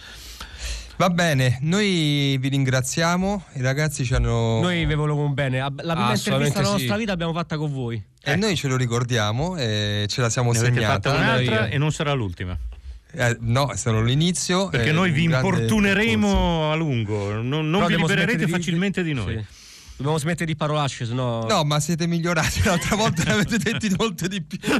[0.97, 4.61] Va bene, noi vi ringraziamo, i ragazzi ci hanno...
[4.61, 8.01] Noi vi volevamo bene, la prima intervista della nostra vita l'abbiamo fatta con voi.
[8.27, 8.39] E ecco.
[8.39, 11.11] noi ce lo ricordiamo e ce la siamo ne segnata.
[11.11, 12.57] un'altra e non sarà l'ultima.
[13.11, 14.67] Eh, no, è stato l'inizio.
[14.69, 16.71] Perché noi vi importuneremo percorso.
[16.71, 19.37] a lungo, non, non vi libererete facilmente di, di noi.
[19.37, 19.63] Sì.
[19.97, 21.45] Dobbiamo smettere di parolacce, sennò.
[21.45, 22.63] No, ma siete migliorati.
[22.65, 24.59] L'altra volta ne avete detti molte di più.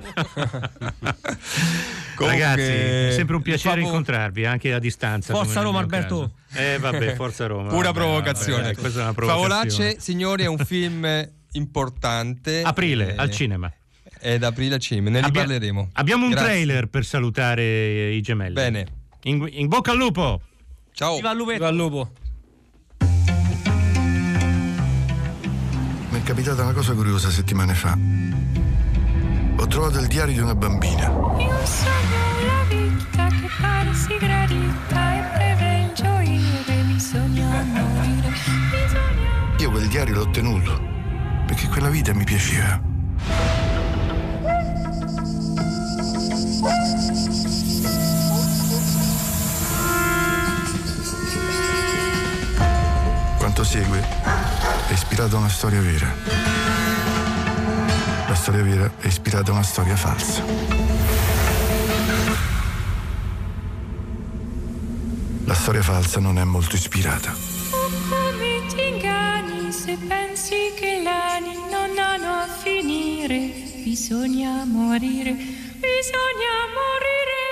[2.15, 3.85] Comunque, Ragazzi, è sempre un piacere favo...
[3.85, 5.33] incontrarvi anche a distanza.
[5.33, 6.31] Forza Roma, Alberto.
[6.49, 6.67] Caso.
[6.67, 7.69] Eh, vabbè, Forza Roma.
[7.69, 8.63] Pura vabbè, provocazione.
[8.63, 9.53] Vabbè, questa è una provocazione.
[9.53, 12.61] Favolacce, signori, è un film importante.
[12.61, 13.71] Aprile, eh, al cinema.
[14.17, 15.41] È ad aprile al cinema, ne Abbia...
[15.41, 15.89] riparleremo.
[15.93, 16.47] Abbiamo un Grazie.
[16.47, 18.53] trailer per salutare i gemelli.
[18.53, 18.85] Bene.
[19.23, 20.41] In, in bocca al lupo.
[20.93, 21.15] Ciao.
[21.15, 22.11] Viva il lupo.
[26.09, 27.97] Mi è capitata una cosa curiosa settimane fa.
[29.57, 31.07] Ho trovato il diario di una bambina.
[31.07, 38.29] Io sono la vita che pare si gradita e breve il gioire, bisogna morire,
[38.71, 39.55] bisogna...
[39.59, 40.94] Io quel diario l'ho tenuto
[41.75, 42.79] quella vita mi piaceva.
[53.37, 53.99] Quanto segue
[54.87, 56.15] è ispirato a una storia vera.
[58.29, 60.45] La storia vera è ispirata a una storia falsa.
[65.43, 67.54] La storia falsa non è molto ispirata.
[74.05, 75.33] Bisogna morire,
[75.81, 77.45] bisogna morire.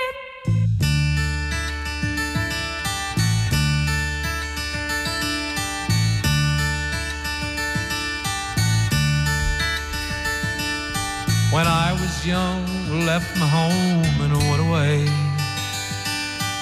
[11.50, 12.64] When I was young,
[13.04, 15.08] left my home and went away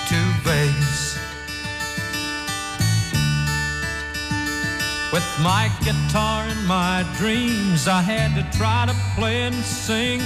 [0.08, 0.81] to Vegas.
[5.12, 10.22] With my guitar and my dreams, I had to try to play and sing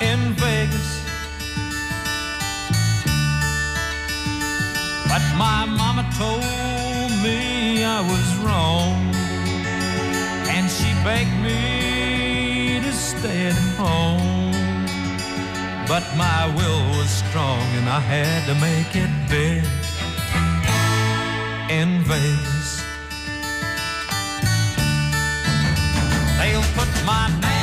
[0.00, 0.90] in Vegas.
[5.06, 6.42] But my mama told
[7.22, 9.14] me I was wrong,
[10.50, 14.52] and she begged me to stay at home.
[15.86, 19.62] But my will was strong and I had to make it big
[21.70, 22.55] in Vegas.
[26.76, 27.55] Put my name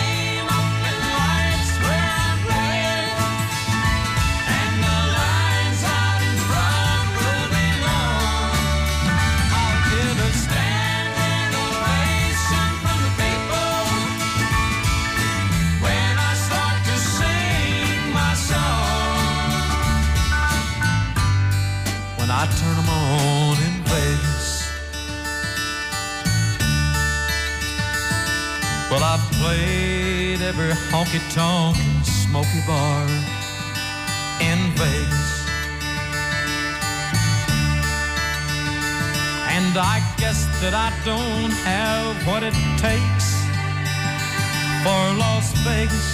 [30.54, 33.08] every honky tonk and smoky bar
[34.40, 35.32] in Vegas.
[39.56, 43.28] And I guess that I don't have what it takes
[44.84, 46.10] for Las Vegas.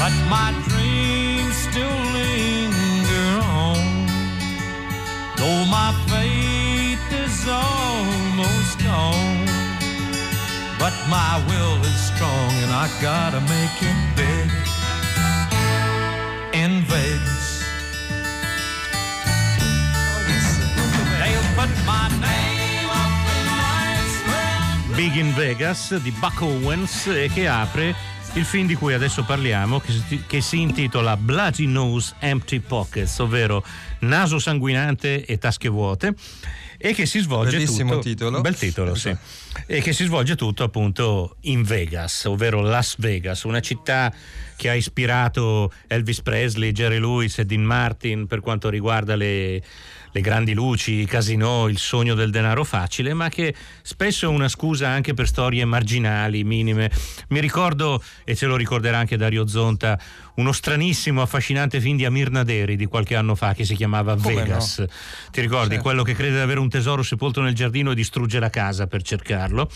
[0.00, 3.32] But my dreams still linger
[3.64, 3.84] on,
[5.36, 9.31] though my faith is almost gone.
[10.82, 14.50] But my will is strong, and I gotta make it big
[16.60, 17.62] in Vegas.
[21.20, 27.46] They'll put my name up in lights Big in Vegas di Buck Owens e che
[27.46, 27.94] apre
[28.32, 33.20] il film di cui adesso parliamo che si, che si intitola Bloody Nose Empty Pockets,
[33.20, 33.64] ovvero
[34.00, 36.16] naso sanguinante e tasche vuote
[36.84, 38.40] e che si svolge Bellissimo tutto titolo.
[38.40, 39.16] bel titolo sì
[39.66, 44.12] e che si svolge tutto appunto in Vegas ovvero Las Vegas una città
[44.56, 49.62] che ha ispirato Elvis Presley, Jerry Lewis e Dean Martin per quanto riguarda le
[50.12, 54.48] le grandi luci, i casinò, il sogno del denaro facile, ma che spesso è una
[54.48, 56.90] scusa anche per storie marginali, minime.
[57.28, 59.98] Mi ricordo, e ce lo ricorderà anche Dario Zonta,
[60.34, 64.34] uno stranissimo, affascinante film di Amir Naderi di qualche anno fa che si chiamava Come
[64.34, 64.78] Vegas.
[64.78, 64.86] no?
[65.30, 65.70] Ti ricordi?
[65.70, 65.82] Certo.
[65.82, 69.02] Quello che crede di avere un tesoro sepolto nel giardino e distrugge la casa per
[69.02, 69.68] cercarlo.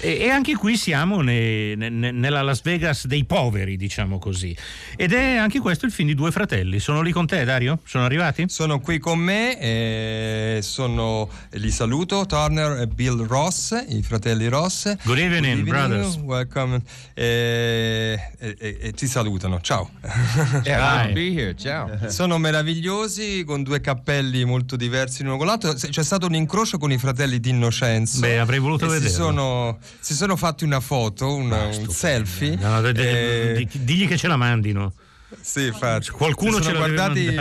[0.00, 4.54] E, e anche qui siamo ne- ne- nella Las Vegas dei poveri, diciamo così.
[4.96, 6.78] Ed è anche questo il film di due fratelli.
[6.78, 7.78] Sono lì con te, Dario?
[7.84, 8.44] Sono arrivati?
[8.48, 14.94] Sono qui con me, eh, sono, li saluto, Turner e Bill Ross, i fratelli Ross.
[15.04, 16.16] Good evening, brothers.
[16.16, 16.80] Welcome.
[17.14, 19.90] Eh, e, e- e ti salutano, ciao.
[20.64, 21.54] Yeah, good to be here.
[21.56, 21.90] Ciao.
[22.10, 25.72] Sono meravigliosi con due cappelli molto diversi l'uno con l'altro.
[25.74, 28.20] C'è stato un incrocio con i fratelli di Innocenzo.
[28.20, 29.14] Beh, avrei voluto e si vederlo.
[29.16, 32.56] sono, si sono fatti una foto, una- un selfie.
[32.56, 34.92] No, de- de- Eh, di- digli che ce la mandino.
[35.40, 36.10] Sì, infatti.
[36.10, 37.32] Qualcuno ce guardati.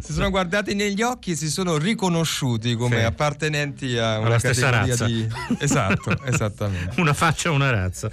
[0.00, 3.02] Si sono guardati negli occhi e si sono riconosciuti come Sì.
[3.04, 5.04] appartenenti a una Alla stessa razza.
[5.04, 5.26] di.
[5.58, 6.98] Esatto, esattamente.
[7.00, 8.10] Una faccia, una razza.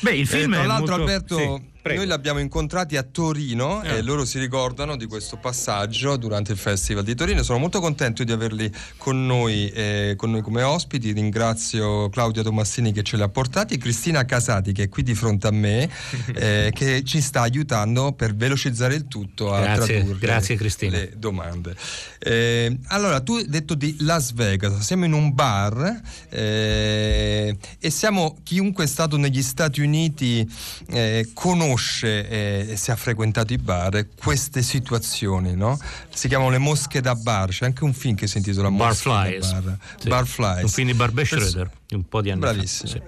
[0.00, 1.12] Beh, il film Eh, tra l'altro, molto...
[1.12, 1.98] Alberto, Sì, prego.
[2.00, 3.88] noi li abbiamo incontrati a Torino Ah.
[3.94, 7.42] e loro si ricordano di questo passaggio durante il Festival di Torino.
[7.42, 11.12] Sono molto contento di averli con noi, eh, con noi come ospiti.
[11.12, 15.14] Ringrazio Claudia Tomassini che ce li ha portati e Cristina Casati che è qui di
[15.14, 15.88] fronte a me,
[16.34, 20.96] eh, che ci sta aiutando per velocizzare il tutto a Grazie, tradurre grazie, Cristina.
[20.96, 21.74] le domande.
[22.18, 28.36] Eh, allora, tu hai detto di Las Vegas, siamo in un bar eh, e siamo,
[28.42, 30.48] chiunque è stato negli Stati Uniti
[30.88, 31.30] eh,
[31.76, 35.78] conosce eh, e se ha frequentato i bar queste situazioni, no?
[36.12, 39.52] Si chiamano le mosche da bar, c'è anche un film che si intitola Barflies.
[39.52, 39.78] bar.
[40.00, 40.08] Sì.
[40.08, 40.62] Barflies.
[40.62, 42.90] Un film di Barbe Perso- Schroeder, un po' di anni Bravissimo.
[42.90, 42.96] fa.
[42.96, 43.02] sì.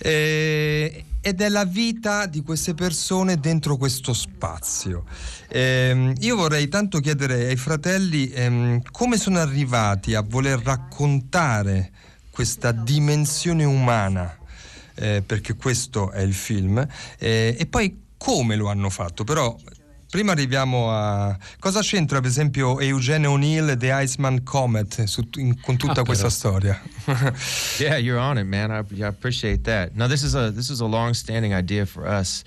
[0.00, 5.04] Eh, ed è la vita di queste persone dentro questo spazio.
[5.48, 11.90] Ehm, io vorrei tanto chiedere ai fratelli ehm, come sono arrivati a voler raccontare
[12.30, 14.37] questa dimensione umana,
[14.98, 16.78] eh, perché questo è il film,
[17.18, 19.24] eh, e poi come lo hanno fatto.
[19.24, 19.56] Però
[20.10, 25.60] prima arriviamo a cosa c'entra per esempio Eugene O'Neill e The Iceman Comet su- in-
[25.60, 26.80] con tutta Ah, questa storia.
[27.78, 28.70] yeah, you're on it, man.
[28.70, 29.94] I, I appreciate that.
[29.94, 32.42] Now, this is a this is a long-standing idea for us,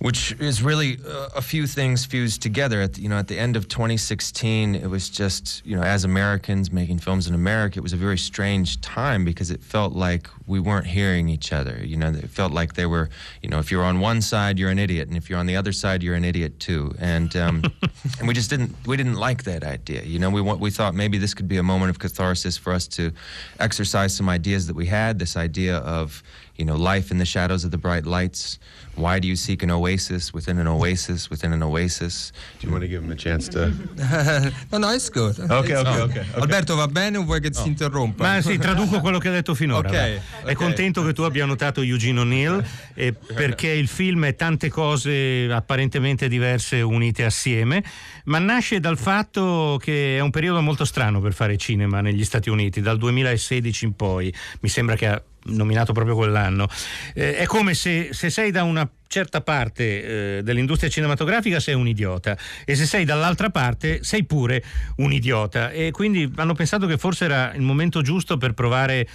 [0.00, 2.80] which is really uh, a few things fused together.
[2.80, 6.04] At the, you know, at the end of 2016, it was just you know, as
[6.04, 10.28] Americans making films in America, it was a very strange time because it felt like
[10.46, 11.80] we weren't hearing each other.
[11.84, 13.08] You know, it felt like they were,
[13.42, 15.56] you know, if you're on one side, you're an idiot, and if you're on the
[15.56, 16.94] other side, you're an idiot too.
[16.98, 17.62] And um,
[18.18, 20.02] and we just didn't we didn't like that idea.
[20.02, 22.72] You know, we want we thought maybe this could be a moment of catharsis for
[22.72, 23.12] us to
[23.58, 25.18] exercise some ideas that we had.
[25.18, 26.22] This idea of
[26.56, 28.58] you know life in the shadows of the bright lights.
[28.98, 32.32] Why do you seek an oasis within an oasis within an oasis?
[32.58, 33.70] Do you want to give him a chance to?
[34.72, 35.38] no, no, it's good.
[35.38, 36.10] Ok, It's ok, good.
[36.10, 36.26] ok.
[36.40, 38.24] Alberto, va bene o vuoi che si interrompa?
[38.24, 39.88] Ma sì, traduco quello che ha detto finora.
[39.88, 40.20] Ok.
[40.42, 40.50] va.
[40.50, 45.48] è contento che tu abbia notato Eugene O'Neill eh, perché il film è tante cose
[45.48, 47.84] apparentemente diverse unite assieme,
[48.24, 52.50] ma nasce dal fatto che è un periodo molto strano per fare cinema negli Stati
[52.50, 54.34] Uniti, dal 2016 in poi.
[54.60, 56.68] Mi sembra che ha nominato proprio quell'anno.
[57.14, 61.88] Eh, è come se, se, sei da una certa parte eh, dell'industria cinematografica sei un
[61.88, 62.36] idiota
[62.66, 64.62] e se sei dall'altra parte sei pure
[64.96, 69.08] un idiota e quindi hanno pensato che forse era il momento giusto per provare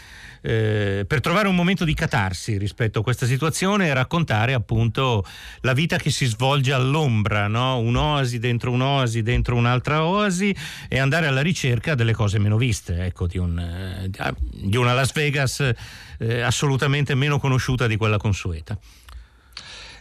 [0.46, 5.26] eh, per trovare un momento di catarsi rispetto a questa situazione e raccontare appunto
[5.62, 7.80] la vita che si svolge all'ombra, no?
[7.80, 10.54] un'oasi dentro un'oasi dentro un'altra oasi
[10.90, 14.10] e andare alla ricerca delle cose meno viste, ecco, di, un, eh,
[14.52, 15.72] di una Las Vegas
[16.20, 18.78] eh, assolutamente meno conosciuta di quella consueta.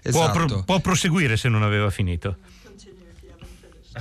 [0.02, 0.32] Esatto.
[0.32, 2.36] Può, pro, può proseguire se non aveva finito.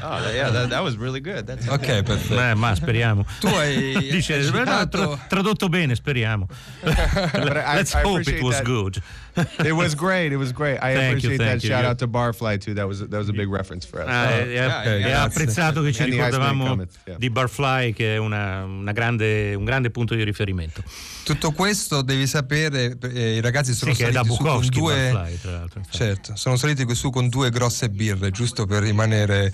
[0.01, 1.45] Oh, yeah, that, that, was really good.
[1.45, 2.39] That's ok, perfetto.
[2.39, 3.25] Eh, ma speriamo.
[3.39, 4.87] Tu hai Dice, tra,
[5.27, 6.47] tradotto bene, speriamo.
[6.83, 8.65] Let's I, hope it was that.
[8.65, 9.01] good.
[9.65, 10.31] it was great.
[10.31, 10.77] It was great.
[10.81, 11.63] I thank appreciate you, that.
[11.63, 11.69] You.
[11.69, 12.73] Shout out to Barfly too.
[12.73, 14.07] That was that was a big reference for us.
[14.07, 14.39] Ah, oh.
[14.39, 17.17] è, yeah, è, è apprezzato che ci ricordavamo yeah.
[17.17, 20.83] di Barfly, che è una, una grande, un grande punto di riferimento.
[21.23, 25.51] Tutto questo devi sapere, eh, i ragazzi sono sì, saliti su con due Barfly, tra
[25.51, 29.51] l'altro, certo, sono saliti su con due grosse birre, giusto per rimanere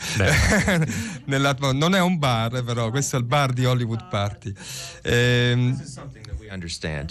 [1.74, 4.54] non è un bar, però questo è il bar di Hollywood Party.
[5.04, 6.12] Understand,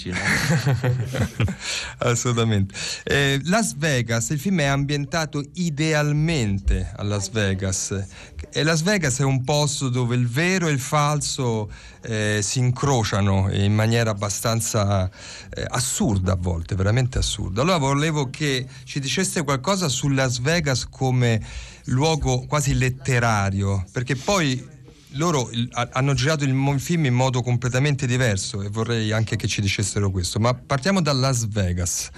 [0.05, 0.15] you?
[1.99, 2.75] Assolutamente.
[3.05, 8.05] Eh, Las Vegas, il film è ambientato idealmente a Las Vegas
[8.53, 11.71] e Las Vegas è un posto dove il vero e il falso
[12.03, 15.11] eh, si incrociano in maniera abbastanza
[15.51, 17.63] eh, assurda a volte, veramente assurda.
[17.63, 21.45] Allora volevo che ci dicesse qualcosa su Las Vegas come
[21.87, 24.75] luogo quasi letterario, perché poi
[25.17, 30.11] loro hanno girato il film in modo completamente diverso e vorrei anche che ci dicessero
[30.11, 30.39] questo.
[30.39, 32.11] Ma partiamo da Las Vegas.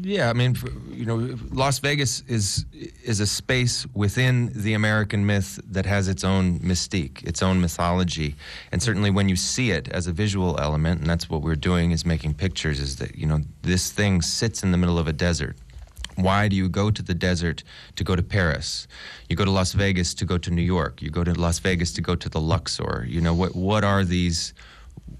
[0.00, 0.56] Yeah, I mean,
[0.90, 2.64] you know, Las Vegas is
[3.04, 8.34] is a space within the American myth that has its own mystique, its own mythology,
[8.70, 11.90] and certainly when you see it as a visual element, and that's what we're doing
[11.90, 12.80] is making pictures.
[12.80, 15.56] Is that you know this thing sits in the middle of a desert.
[16.16, 17.64] Why do you go to the desert
[17.96, 18.86] to go to Paris?
[19.28, 21.02] You go to Las Vegas to go to New York.
[21.02, 23.06] You go to Las Vegas to go to the Luxor.
[23.08, 23.54] You know what?
[23.54, 24.54] What are these?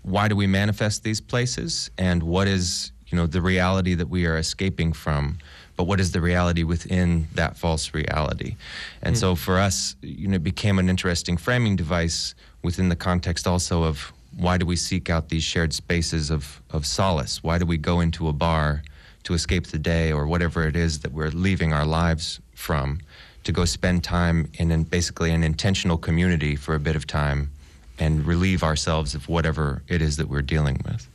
[0.02, 1.90] Why do we manifest these places?
[1.98, 5.38] And what is you know the reality that we are escaping from?
[5.76, 8.56] But what is the reality within that false reality?
[9.02, 9.18] And mm.
[9.18, 13.82] so for us, you know, it became an interesting framing device within the context also
[13.82, 17.42] of why do we seek out these shared spaces of, of solace?
[17.42, 18.82] Why do we go into a bar?
[19.24, 23.00] To escape the day or whatever it is that we're leaving our lives from,
[23.44, 27.50] to go spend time in basically an intentional community for a bit of time
[27.98, 31.08] and relieve ourselves of whatever it is that we're dealing with.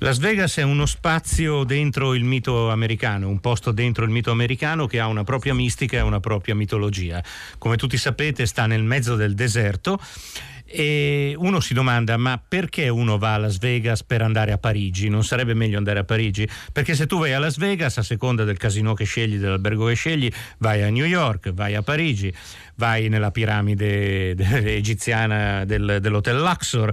[0.00, 4.86] Las Vegas è uno spazio dentro il mito americano, un posto dentro il mito americano
[4.86, 7.24] che ha una propria mistica e una propria mitologia.
[7.56, 9.98] Come tutti sapete sta nel mezzo del deserto
[10.66, 15.08] e uno si domanda ma perché uno va a Las Vegas per andare a Parigi?
[15.08, 16.48] Non sarebbe meglio andare a Parigi?
[16.72, 19.94] Perché se tu vai a Las Vegas, a seconda del casino che scegli, dell'albergo che
[19.94, 22.32] scegli, vai a New York, vai a Parigi,
[22.74, 24.34] vai nella piramide
[24.76, 26.92] egiziana del, dell'hotel Luxor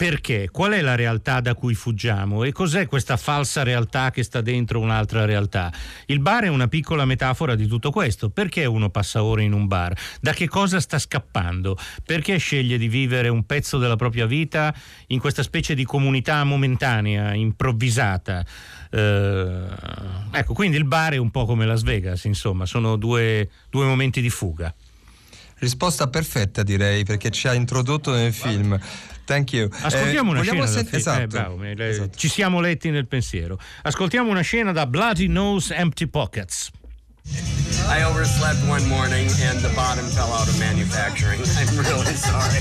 [0.00, 0.48] perché?
[0.50, 4.80] Qual è la realtà da cui fuggiamo e cos'è questa falsa realtà che sta dentro
[4.80, 5.70] un'altra realtà?
[6.06, 8.30] Il bar è una piccola metafora di tutto questo.
[8.30, 9.94] Perché uno passa ore in un bar?
[10.22, 11.76] Da che cosa sta scappando?
[12.02, 14.74] Perché sceglie di vivere un pezzo della propria vita
[15.08, 18.42] in questa specie di comunità momentanea, improvvisata?
[18.90, 19.64] Eh,
[20.30, 24.22] ecco, quindi il bar è un po' come Las Vegas, insomma, sono due, due momenti
[24.22, 24.74] di fuga.
[25.60, 28.78] Risposta perfetta direi perché ci ha introdotto nel film.
[29.24, 29.68] Thank you.
[29.70, 30.66] Ascoltiamo eh, una scena.
[30.66, 31.20] Sen- esatto.
[31.20, 32.16] Eh, bravo, esatto.
[32.16, 33.58] Ci siamo letti nel pensiero.
[33.82, 36.70] Ascoltiamo una scena da Bloody Nose Empty Pockets.
[37.88, 41.40] I overslept one morning and the bottom fell out of manufacturing.
[41.58, 42.58] I'm really sorry.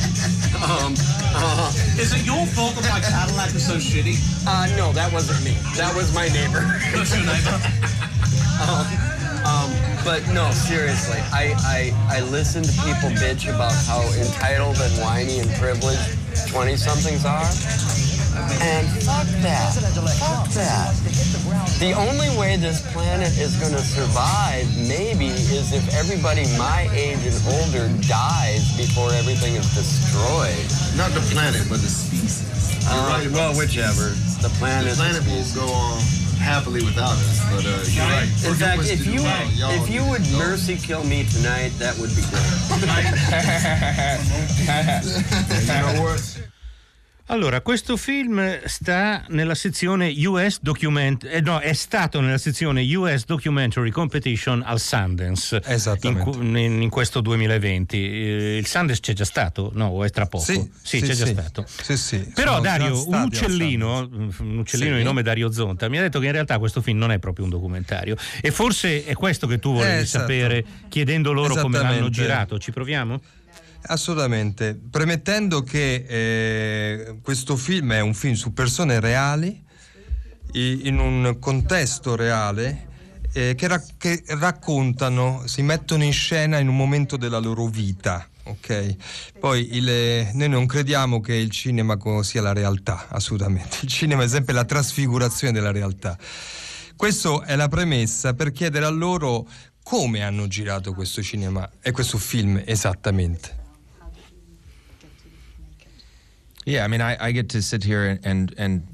[0.62, 0.94] Um,
[1.34, 4.20] uh, is it your fault that my Cadillac is so shitty?
[4.46, 5.56] Uh, no, that wasn't me.
[5.78, 6.62] That was my neighbor.
[6.94, 7.56] What's your neighbor?
[8.68, 9.72] um, um,
[10.04, 15.40] but no, seriously, I, I, I listen to people bitch about how entitled and whiny
[15.40, 16.18] and privileged
[16.48, 17.50] 20 somethings are.
[18.62, 19.74] And fuck that.
[19.74, 20.96] Fuck that.
[21.80, 27.20] The only way this planet is going to survive, maybe, is if everybody my age
[27.26, 30.70] and older dies before everything is destroyed.
[30.96, 32.46] Not the planet, but the species.
[32.88, 34.10] Uh, right, well, whichever.
[34.42, 34.92] The planet.
[34.92, 36.00] The planet will go on
[36.40, 37.40] happily without us.
[37.52, 38.30] But uh, you're right.
[38.46, 42.46] In fact, if you if you would mercy kill me tonight, that would be great.
[45.60, 46.29] you know what?
[47.32, 53.26] Allora, questo film sta nella sezione US Document, eh, no, è stato nella sezione US
[53.26, 55.62] Documentary Competition al Sundance
[56.02, 57.98] in, in, in questo 2020.
[57.98, 59.70] Eh, il Sundance c'è già stato?
[59.76, 60.44] No, o è tra poco?
[60.44, 61.18] Sì, sì, sì c'è sì.
[61.20, 61.66] già stato.
[61.68, 62.18] Sì, sì.
[62.34, 64.10] Però Sono Dario, un uccellino,
[64.40, 67.12] un uccellino di nome Dario Zonta, mi ha detto che in realtà questo film non
[67.12, 68.16] è proprio un documentario.
[68.42, 70.22] E forse è questo che tu volevi Eh, esatto.
[70.26, 72.22] sapere chiedendo loro come l'hanno Esattamente.
[72.22, 72.58] girato.
[72.58, 73.22] Ci proviamo?
[73.88, 79.64] Assolutamente, premettendo che eh, questo film è un film su persone reali,
[80.54, 82.88] in un contesto reale,
[83.34, 88.28] eh, che, ra- che raccontano, si mettono in scena in un momento della loro vita.
[88.44, 88.96] Ok,
[89.40, 93.78] poi il- noi non crediamo che il cinema sia la realtà, assolutamente.
[93.82, 96.18] Il cinema è sempre la trasfigurazione della realtà.
[96.96, 99.48] Questa è la premessa per chiedere a loro
[99.84, 103.59] come hanno girato questo cinema e questo film esattamente.
[106.70, 108.88] Yeah, I mean, I, I get to sit here and and, and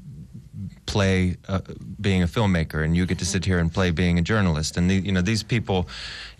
[0.86, 1.60] play uh,
[2.00, 4.76] being a filmmaker, and you get to sit here and play being a journalist.
[4.76, 5.88] And the, you know, these people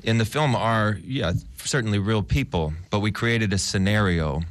[0.03, 4.43] in the film are, yeah, certainly real people, but we created a scenario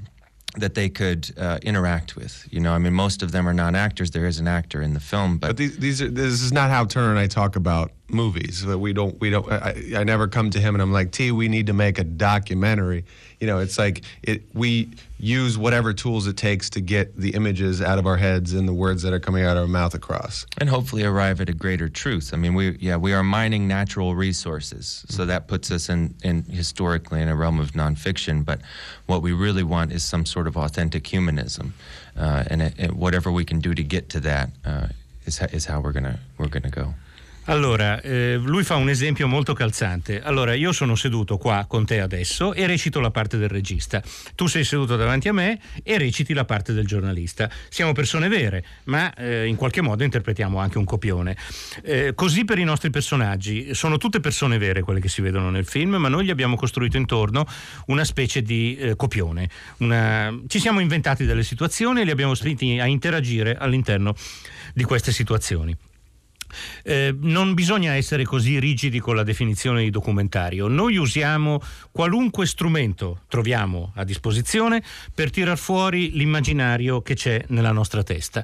[0.57, 2.47] that they could uh, interact with.
[2.51, 4.11] You know, I mean, most of them are not actors.
[4.11, 6.69] There is an actor in the film, but, But these, these are, this is not
[6.69, 8.65] how Turner and I talk about movies.
[8.65, 9.51] We don't, we don't.
[9.51, 12.03] I, I never come to him and I'm like, T, we need to make a
[12.03, 13.05] documentary.
[13.39, 14.43] You know, it's like it.
[14.53, 18.67] We use whatever tools it takes to get the images out of our heads and
[18.67, 20.45] the words that are coming out of our mouth across.
[20.57, 22.31] and hopefully arrive at a greater truth.
[22.33, 26.43] I mean, we yeah, we are mining natural resources, so that puts us in, in
[26.43, 28.43] historically in a realm of nonfiction.
[28.45, 28.59] But
[29.05, 31.73] what we really want is some sort of authentic humanism,
[32.17, 34.87] uh, and, it, and whatever we can do to get to that uh,
[35.25, 36.93] is is how we're gonna we're gonna go.
[37.47, 40.19] Allora, eh, lui fa un esempio molto calzante.
[40.19, 44.01] Allora, io sono seduto qua con te adesso e recito la parte del regista.
[44.33, 47.47] Tu sei seduto davanti a me e reciti la parte del giornalista.
[47.69, 51.37] Siamo persone vere, ma eh, in qualche modo interpretiamo anche un copione.
[51.83, 53.75] Eh, così per i nostri personaggi.
[53.75, 56.97] Sono tutte persone vere quelle che si vedono nel film, ma noi gli abbiamo costruito
[56.97, 57.45] intorno
[57.87, 59.47] una specie di eh, copione.
[59.77, 64.15] Una- Ci siamo inventati delle situazioni e li abbiamo spinti a interagire all'interno
[64.73, 65.77] di queste situazioni.
[66.83, 70.67] Eh, non bisogna essere così rigidi con la definizione di documentario.
[70.67, 74.83] Noi usiamo qualunque strumento troviamo a disposizione
[75.13, 78.43] per tirar fuori l'immaginario che c'è nella nostra testa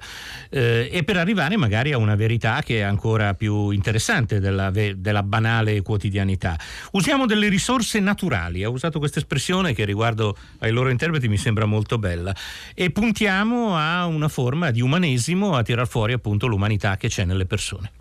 [0.49, 5.24] eh, e per arrivare magari a una verità che è ancora più interessante della, della
[5.24, 6.57] banale quotidianità.
[6.91, 11.66] Usiamo delle risorse naturali, ha usato questa espressione che riguardo ai loro interpreti mi sembra
[11.66, 12.36] molto bella,
[12.74, 17.45] e puntiamo a una forma di umanesimo a tirar fuori appunto l'umanità che c'è nelle
[17.45, 17.91] persone.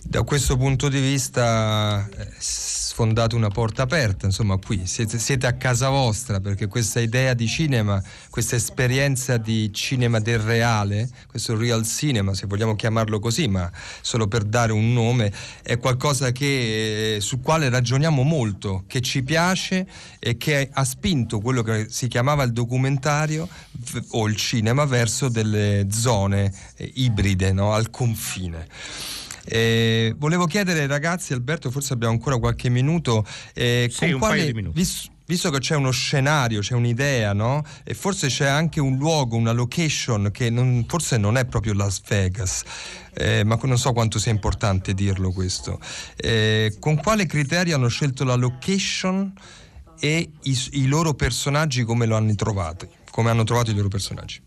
[0.00, 5.52] Da questo punto di vista eh, sfondate una porta aperta, insomma qui siete, siete a
[5.54, 11.84] casa vostra perché questa idea di cinema, questa esperienza di cinema del reale, questo real
[11.84, 13.70] cinema se vogliamo chiamarlo così, ma
[14.00, 15.32] solo per dare un nome,
[15.62, 19.86] è qualcosa che, eh, sul quale ragioniamo molto, che ci piace
[20.18, 23.46] e che ha spinto quello che si chiamava il documentario
[24.10, 27.74] o il cinema verso delle zone eh, ibride, no?
[27.74, 28.66] al confine.
[29.50, 33.24] Eh, volevo chiedere ai ragazzi, Alberto, forse abbiamo ancora qualche minuto,
[33.54, 34.78] eh, Sì, un paio di minuti.
[34.78, 37.64] vis- visto che c'è uno scenario, c'è un'idea, no?
[37.82, 42.00] E forse c'è anche un luogo, una location che non- forse non è proprio Las
[42.06, 42.62] Vegas,
[43.14, 45.80] eh, ma non so quanto sia importante dirlo questo.
[46.16, 49.32] Eh, con quale criterio hanno scelto la location
[49.98, 52.86] e i, i loro personaggi come lo hanno trovato?
[53.10, 54.42] Come hanno trovato i loro personaggi?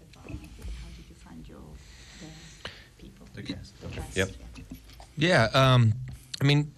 [4.14, 4.41] Yep.
[5.22, 5.48] Yeah.
[5.54, 5.94] Um,
[6.42, 6.72] I mean,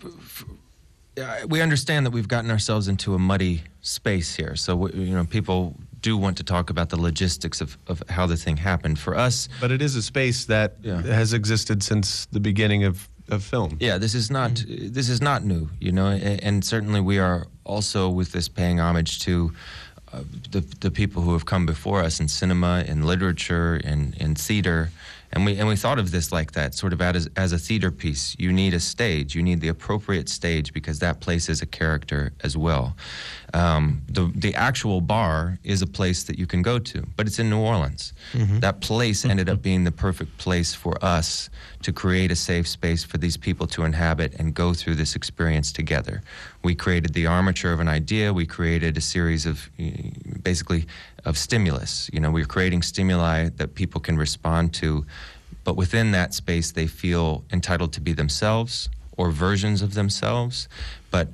[1.48, 4.56] we understand that we've gotten ourselves into a muddy space here.
[4.56, 8.36] So, you know, people do want to talk about the logistics of, of how the
[8.36, 9.00] thing happened.
[9.00, 13.42] For us, But it is a space that has existed since the beginning of, of
[13.44, 13.78] film.
[13.80, 17.48] yeah, this is not this is not new, you know, and, and certainly we are
[17.64, 19.54] also with this paying homage to.
[20.12, 20.22] Uh,
[20.52, 24.92] the, the people who have come before us in cinema, in literature, in, in theater,
[25.34, 27.92] and we and we thought of this like that, sort of as as a theater
[27.92, 28.36] piece.
[28.40, 32.56] You need a stage, you need the appropriate stage because that places a character as
[32.56, 32.96] well.
[33.56, 37.38] Um, the the actual bar is a place that you can go to, but it's
[37.38, 38.14] in New Orleans.
[38.34, 38.62] Mhm.
[38.62, 41.50] That place ended up being the perfect place for us
[41.84, 45.72] to create a safe space for these people to inhabit and go through this experience
[45.72, 46.24] together.
[46.64, 48.34] We created the armature of an idea.
[48.34, 49.70] We created a series of
[50.42, 50.88] basically
[51.24, 52.10] of stimulus.
[52.12, 55.06] You know, we're creating stimuli that people can respond to,
[55.64, 60.68] but within that space, they feel entitled to be themselves or versions of themselves.
[61.12, 61.28] But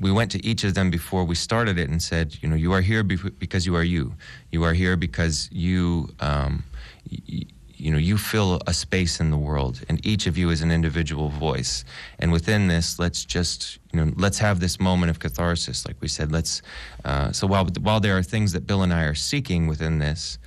[0.00, 2.72] we went to each of them before we started it and said, you know, you
[2.72, 4.14] are here because you are you.
[4.50, 6.64] You are here because you, um,
[7.10, 7.44] y-
[7.76, 10.70] you know, you fill a space in the world, and each of you is an
[10.70, 11.84] individual voice.
[12.18, 16.08] And within this, let's just, you know, let's have this moment of catharsis, like we
[16.08, 16.30] said.
[16.32, 16.62] Let's.
[17.04, 20.38] Uh, so while while there are things that Bill and I are seeking within this,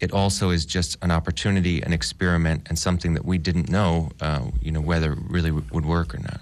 [0.00, 4.44] it also is just an opportunity, an experiment, and something that we didn't know, uh,
[4.62, 6.40] you know, whether really would work or not.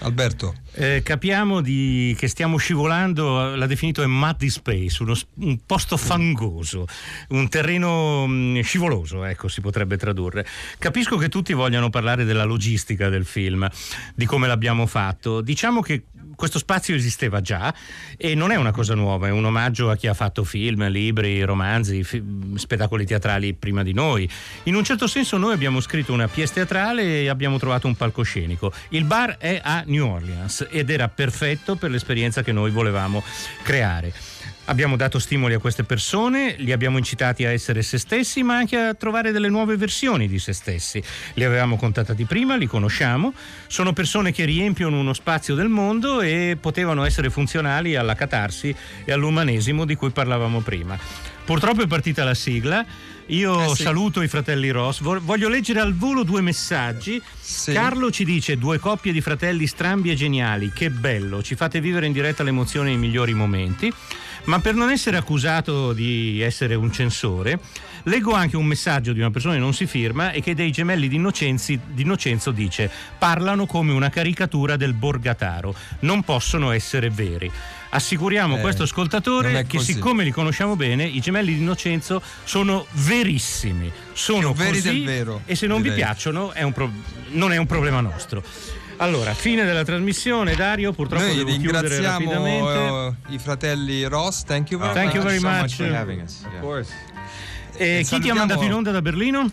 [0.00, 0.54] Alberto.
[0.72, 6.86] Eh, capiamo di, che stiamo scivolando, l'ha definito è muddy space, uno, un posto fangoso,
[7.28, 10.46] un terreno mh, mm, scivoloso, ecco si potrebbe tradurre.
[10.78, 13.68] Capisco che tutti vogliano parlare della logistica del film,
[14.14, 15.40] di come l'abbiamo fatto.
[15.40, 16.04] Diciamo che
[16.34, 17.74] questo spazio esisteva già
[18.16, 21.42] e non è una cosa nuova, è un omaggio a chi ha fatto film, libri,
[21.42, 22.22] romanzi, fi-
[22.56, 24.28] spettacoli teatrali prima di noi.
[24.64, 28.72] In un certo senso noi abbiamo scritto una pièce teatrale e abbiamo trovato un palcoscenico.
[28.90, 33.22] Il bar è a New Orleans ed era perfetto per l'esperienza che noi volevamo
[33.62, 34.33] creare.
[34.66, 38.76] Abbiamo dato stimoli a queste persone, li abbiamo incitati a essere se stessi, ma anche
[38.78, 41.02] a trovare delle nuove versioni di se stessi.
[41.34, 43.34] Li avevamo contattati prima, li conosciamo,
[43.66, 49.12] sono persone che riempiono uno spazio del mondo e potevano essere funzionali alla catarsi e
[49.12, 50.98] all'umanesimo di cui parlavamo prima.
[51.44, 52.84] Purtroppo è partita la sigla.
[53.28, 53.82] Io eh sì.
[53.82, 55.00] saluto i fratelli Ross.
[55.00, 57.20] Voglio leggere al volo due messaggi.
[57.38, 57.72] Sì.
[57.72, 60.70] Carlo ci dice: Due coppie di fratelli strambi e geniali.
[60.70, 63.92] Che bello, ci fate vivere in diretta l'emozione nei migliori momenti.
[64.44, 67.58] Ma per non essere accusato di essere un censore,
[68.04, 71.08] leggo anche un messaggio di una persona che non si firma e che dei gemelli
[71.08, 77.50] di, di Innocenzo dice: Parlano come una caricatura del Borgataro, non possono essere veri.
[77.90, 82.86] Assicuriamo a eh, questo ascoltatore che siccome li conosciamo bene, i gemelli di Innocenzo sono
[82.90, 85.96] verissimi, sono veri così del vero, e se non direi.
[85.96, 86.90] vi piacciono è pro-
[87.30, 88.42] non è un problema nostro.
[88.98, 90.92] Allora, fine della trasmissione, Dario.
[90.92, 92.78] Purtroppo Noi devo chiudere rapidamente.
[93.28, 95.24] Uh, I fratelli Ross, thank you very oh, thank much.
[95.24, 95.70] Thank you very much.
[95.70, 96.40] So much for having us.
[96.42, 96.54] Yeah.
[96.54, 96.92] Of course.
[97.76, 99.50] E, e chi ti ha mandato in onda da Berlino?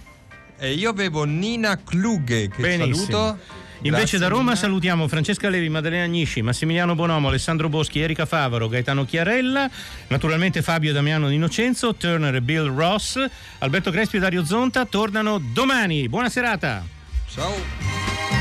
[0.57, 3.17] E io avevo Nina Kluge, che Benissimo.
[3.17, 3.39] saluto.
[3.83, 4.55] Invece Grazie, da Roma Nina.
[4.57, 9.67] salutiamo Francesca Levi, Maddalena Agnisci, Massimiliano Bonomo, Alessandro Boschi, Erika Favaro, Gaetano Chiarella,
[10.09, 13.19] naturalmente Fabio e Damiano Di Innocenzo, Turner e Bill Ross,
[13.57, 16.07] Alberto Crespi e Dario Zonta tornano domani.
[16.07, 16.85] Buona serata.
[17.27, 18.40] Ciao.